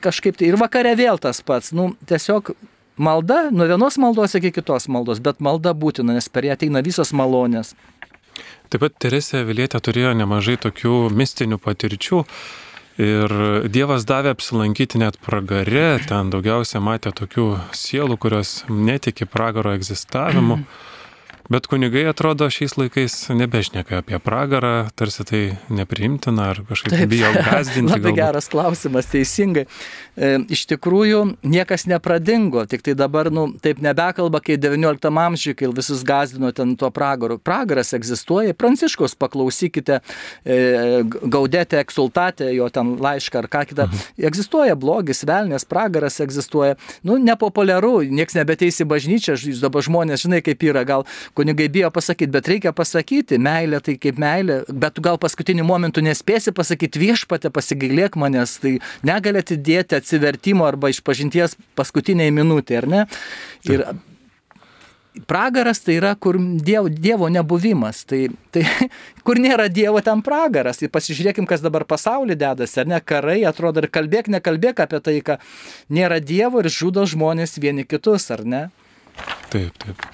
kažkaip 0.04 0.36
tai 0.40 0.50
ir 0.50 0.58
vakare 0.60 0.92
vėl 0.98 1.20
tas 1.22 1.40
pats. 1.46 1.72
Nu, 1.76 1.92
tiesiog 2.08 2.52
malda, 2.96 3.48
nuo 3.50 3.66
vienos 3.70 3.98
maldos 3.98 4.36
iki 4.38 4.52
kitos 4.54 4.88
maldos, 4.88 5.22
bet 5.24 5.40
malda 5.40 5.74
būtina, 5.74 6.16
nes 6.16 6.28
per 6.28 6.46
ją 6.48 6.56
ateina 6.56 6.82
visos 6.84 7.14
malonės. 7.16 7.74
Taip 8.72 8.80
pat 8.80 8.94
Teresė 9.04 9.42
Vilietė 9.44 9.82
turėjo 9.84 10.14
nemažai 10.16 10.56
tokių 10.60 11.10
mistinių 11.12 11.58
patirčių. 11.60 12.22
Ir 13.02 13.32
Dievas 13.72 14.04
davė 14.08 14.34
apsilankyti 14.34 15.00
net 15.00 15.16
pragare, 15.24 15.96
ten 16.04 16.28
daugiausia 16.32 16.80
matė 16.84 17.12
tokių 17.16 17.46
sielų, 17.76 18.18
kurios 18.20 18.62
netiki 18.68 19.28
pragaro 19.28 19.72
egzistavimu. 19.76 20.58
Bet 21.52 21.66
kunigai 21.68 22.06
atrodo 22.08 22.46
šiais 22.48 22.78
laikais 22.80 23.14
nebešneka 23.36 23.98
apie 24.00 24.16
pragarą, 24.24 24.86
tarsi 24.96 25.24
tai 25.28 25.40
nepriimtina 25.68 26.46
ar 26.54 26.60
kažkaip 26.64 26.94
Taip. 26.94 27.10
bijo 27.12 27.28
gazdinti. 27.44 27.90
Labai 27.90 28.06
galbūt. 28.06 28.16
geras 28.16 28.48
klausimas, 28.48 29.10
teisingai. 29.12 29.66
E, 30.16 30.30
iš 30.52 30.62
tikrųjų, 30.70 31.20
niekas 31.44 31.84
nepradingo, 31.90 32.64
tik 32.70 32.84
tai 32.86 32.94
dabar, 32.96 33.28
nu, 33.34 33.50
taip 33.60 33.82
nebekalba, 33.84 34.40
kai 34.44 34.56
XIX 34.56 35.20
amžiuje, 35.24 35.56
kai 35.58 35.68
visus 35.76 36.00
gazdino 36.08 36.54
ten 36.56 36.72
tuo 36.80 36.88
pragaru. 36.94 37.36
Pragaras 37.36 37.92
egzistuoja, 37.98 38.56
Pranciškos 38.56 39.18
paklausykite, 39.20 40.00
e, 40.48 40.56
gaudėte, 41.04 41.82
eksultate, 41.84 42.48
jo 42.56 42.70
ten 42.72 42.94
laišką 42.96 43.42
ar 43.42 43.50
ką 43.52 43.66
kitą. 43.74 43.88
Mhm. 43.90 44.24
Egzistuoja 44.30 44.78
blogis, 44.78 45.20
velnės, 45.28 45.68
pragaras 45.68 46.16
egzistuoja. 46.24 46.80
Nu, 47.04 47.20
nepopuliaru, 47.20 47.98
niekas 48.08 48.40
nebeteisi 48.40 48.88
bažnyčią, 48.88 49.36
dabar 49.60 49.84
žmonės, 49.84 50.24
žinai, 50.24 50.40
kaip 50.48 50.64
yra, 50.64 50.86
gal 50.88 51.04
kunigai 51.42 51.68
bijo 51.72 51.90
pasakyti, 51.94 52.30
bet 52.32 52.50
reikia 52.52 52.72
pasakyti, 52.76 53.40
meilė 53.42 53.82
tai 53.82 53.96
kaip 54.00 54.20
meilė, 54.22 54.62
bet 54.70 54.96
tu 54.96 55.04
gal 55.04 55.18
paskutiniu 55.22 55.66
momentu 55.66 56.04
nespėsi 56.04 56.54
pasakyti 56.54 57.02
viešpatę, 57.02 57.50
pasigailėk 57.54 58.16
manęs, 58.20 58.56
tai 58.62 58.78
negali 59.06 59.42
atidėti 59.42 59.98
atsivertimo 59.98 60.68
arba 60.68 60.92
išpažinties 60.94 61.58
paskutiniai 61.78 62.32
minutė, 62.34 62.80
ar 62.82 62.90
ne? 62.94 63.04
Ir 63.68 63.86
pragaras 65.26 65.82
tai 65.84 65.96
yra, 65.98 66.14
kur 66.16 66.38
dievo, 66.38 66.88
dievo 66.88 67.28
nebuvimas. 67.28 68.04
Tai, 68.08 68.20
tai 68.54 68.64
kur 69.26 69.40
nėra 69.42 69.68
Dievo, 69.72 70.00
ten 70.04 70.22
pragaras. 70.24 70.82
Ir 70.82 70.92
pasižiūrėkim, 70.94 71.46
kas 71.48 71.64
dabar 71.64 71.84
pasaulyje 71.88 72.38
dedasi, 72.42 72.80
ar 72.82 72.92
ne 72.94 73.00
karai, 73.04 73.40
atrodo, 73.48 73.82
ir 73.82 73.90
kalbėk, 73.92 74.30
nekalbėk 74.32 74.84
apie 74.84 75.02
tai, 75.04 75.18
kad 75.24 75.42
nėra 75.92 76.20
Dievo 76.22 76.62
ir 76.62 76.70
žudo 76.72 77.06
žmonės 77.08 77.58
vieni 77.62 77.86
kitus, 77.88 78.30
ar 78.34 78.46
ne? 78.46 78.62
Taip, 79.52 79.76
taip. 79.82 80.08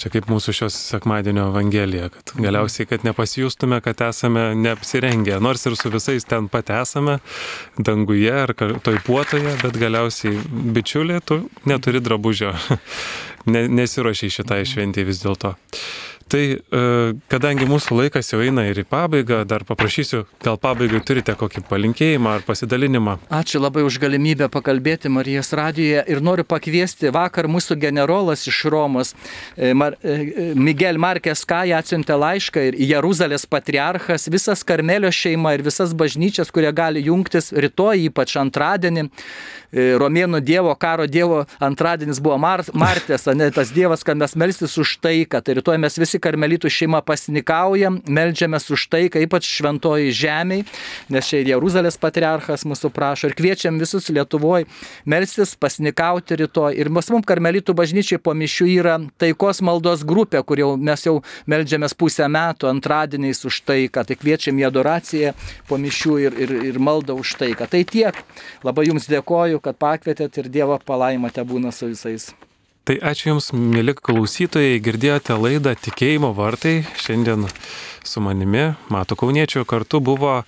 Čia 0.00 0.08
kaip 0.14 0.30
mūsų 0.32 0.54
šios 0.56 0.76
sekmadienio 0.94 1.50
evangelija, 1.50 2.06
kad 2.14 2.30
galiausiai, 2.40 2.86
kad 2.88 3.02
nepasijustume, 3.04 3.82
kad 3.84 4.00
esame 4.06 4.46
neapsirengę, 4.56 5.36
nors 5.44 5.66
ir 5.68 5.76
su 5.76 5.92
visais 5.92 6.24
ten 6.24 6.48
pat 6.48 6.72
esame, 6.72 7.18
danguje 7.76 8.32
ar 8.32 8.54
toj 8.56 8.96
puotoje, 9.04 9.52
bet 9.60 9.76
galiausiai 9.76 10.40
bičiulė, 10.76 11.20
tu 11.20 11.42
neturi 11.68 12.00
drabužio, 12.00 12.54
nesiuošiai 13.80 14.32
šitai 14.40 14.62
šventijai 14.72 15.10
vis 15.10 15.20
dėlto. 15.20 15.52
Tai 16.30 16.40
e, 16.46 16.80
kadangi 17.30 17.66
mūsų 17.66 17.96
laikas 18.04 18.28
jau 18.30 18.38
eina 18.44 18.62
ir 18.68 18.78
į 18.78 18.84
pabaigą, 18.86 19.40
dar 19.50 19.64
paprašysiu, 19.66 20.22
gal 20.44 20.60
pabaigai 20.62 21.00
turite 21.02 21.34
kokį 21.34 21.64
palinkėjimą 21.66 22.36
ar 22.38 22.44
pasidalinimą. 22.46 23.16
Ačiū 23.34 23.58
labai 23.58 23.82
už 23.82 23.98
galimybę 24.02 24.46
pakalbėti 24.54 25.10
Marijos 25.10 25.50
radijoje 25.58 26.04
ir 26.06 26.22
noriu 26.22 26.44
pakviesti 26.46 27.10
vakar 27.14 27.48
mūsų 27.50 27.74
generolas 27.82 28.46
iš 28.46 28.60
Romos, 28.70 29.10
e, 29.56 29.72
Mar, 29.74 29.96
e, 30.06 30.52
Miguel 30.54 31.00
Markės 31.02 31.42
Kai 31.50 31.72
atsiuntė 31.74 32.14
laišką 32.22 32.68
ir 32.68 32.78
Jeruzalės 32.92 33.48
patriarchas, 33.50 34.28
visas 34.30 34.62
Karmelio 34.62 35.10
šeima 35.10 35.56
ir 35.58 35.66
visas 35.66 35.96
bažnyčias, 35.98 36.54
kurie 36.54 36.70
gali 36.70 37.02
jungtis 37.08 37.50
rytoj, 37.50 38.06
ypač 38.06 38.36
antradienį. 38.38 39.08
Romėnų 39.70 40.40
dievo, 40.42 40.72
karo 40.74 41.04
dievo 41.06 41.44
antradienis 41.62 42.18
buvo 42.18 42.40
Mar 42.42 42.64
Martės, 42.74 43.28
ne 43.38 43.46
tas 43.54 43.70
dievas, 43.70 44.02
kad 44.02 44.18
mes 44.18 44.34
melstis 44.34 44.74
už 44.82 44.96
taiką. 44.98 45.38
Tai 45.46 45.54
rytoj 45.60 45.78
mes 45.78 45.94
visi 45.94 46.18
karmelitų 46.22 46.70
šeima 46.70 47.00
pasnikaujam, 47.06 48.00
melžiamės 48.04 48.68
už 48.74 48.86
tai, 48.92 49.06
kaip 49.12 49.30
ypač 49.30 49.46
šventoji 49.46 50.10
žemė, 50.10 50.64
nes 51.14 51.28
čia 51.30 51.40
ir 51.42 51.52
Jeruzalės 51.52 51.98
patriarchas 52.00 52.66
mūsų 52.66 52.90
prašo 52.94 53.30
ir 53.30 53.36
kviečiam 53.38 53.78
visus 53.78 54.10
Lietuvoje 54.10 54.66
melstis, 55.06 55.54
pasnikauti 55.54 56.40
rytoj. 56.42 56.74
Ir 56.80 56.90
mums 56.90 57.10
karmelitų 57.26 57.76
bažnyčiai 57.78 58.18
po 58.18 58.34
mišių 58.34 58.68
yra 58.74 58.98
taikos 59.22 59.62
maldos 59.62 60.02
grupė, 60.06 60.42
kur 60.42 60.58
jau 60.58 60.72
mes 60.76 61.06
jau 61.06 61.20
melžiamės 61.50 61.94
pusę 61.94 62.26
metų 62.26 62.70
antradieniais 62.72 63.44
už 63.46 63.62
taiką. 63.70 64.04
Tai 64.08 64.18
kviečiam 64.18 64.58
į 64.58 64.68
adoraciją 64.70 65.34
po 65.70 65.78
mišių 65.78 66.18
ir, 66.26 66.38
ir, 66.46 66.54
ir 66.72 66.82
maldą 66.82 67.14
už 67.20 67.38
taiką. 67.40 67.70
Tai 67.70 67.84
tiek. 67.86 68.22
Labai 68.66 68.88
Jums 68.90 69.06
dėkoju, 69.10 69.62
kad 69.62 69.78
pakvietėt 69.78 70.42
ir 70.42 70.50
Dievo 70.50 70.80
palaimą 70.82 71.30
te 71.30 71.46
būna 71.46 71.70
su 71.74 71.92
visais. 71.92 72.32
Tai 72.90 72.96
ačiū 73.06 73.28
Jums, 73.28 73.52
mėly 73.54 73.92
klausytojai, 73.94 74.80
girdėjote 74.82 75.36
laidą 75.38 75.76
Tikėjimo 75.78 76.32
vartai. 76.34 76.80
Šiandien 76.98 77.44
su 78.02 78.18
manimi, 78.18 78.64
Mato 78.90 79.14
Kauniečiu, 79.14 79.62
kartu 79.62 80.00
buvo 80.02 80.40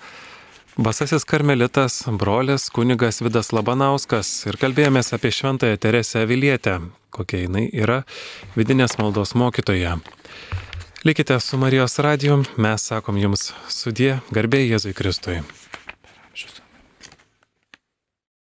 Basasis 0.75 1.23
karmelitas, 1.23 2.01
brolis 2.19 2.67
kunigas 2.67 3.23
Vidas 3.23 3.53
Labanauskas 3.55 4.33
ir 4.51 4.59
kalbėjomės 4.59 5.15
apie 5.15 5.31
Šventąją 5.31 5.79
Teresę 5.79 6.27
Vilietę, 6.27 6.81
kokia 7.15 7.45
jinai 7.45 7.69
yra 7.71 8.01
vidinės 8.59 8.99
maldos 8.99 9.37
mokytoja. 9.39 10.01
Likite 11.07 11.39
su 11.39 11.63
Marijos 11.63 11.95
radiju, 12.03 12.41
mes 12.59 12.91
sakom 12.91 13.23
jums 13.23 13.53
sudie, 13.71 14.17
garbė 14.35 14.65
Jėzui 14.67 14.91
Kristui. 14.91 15.39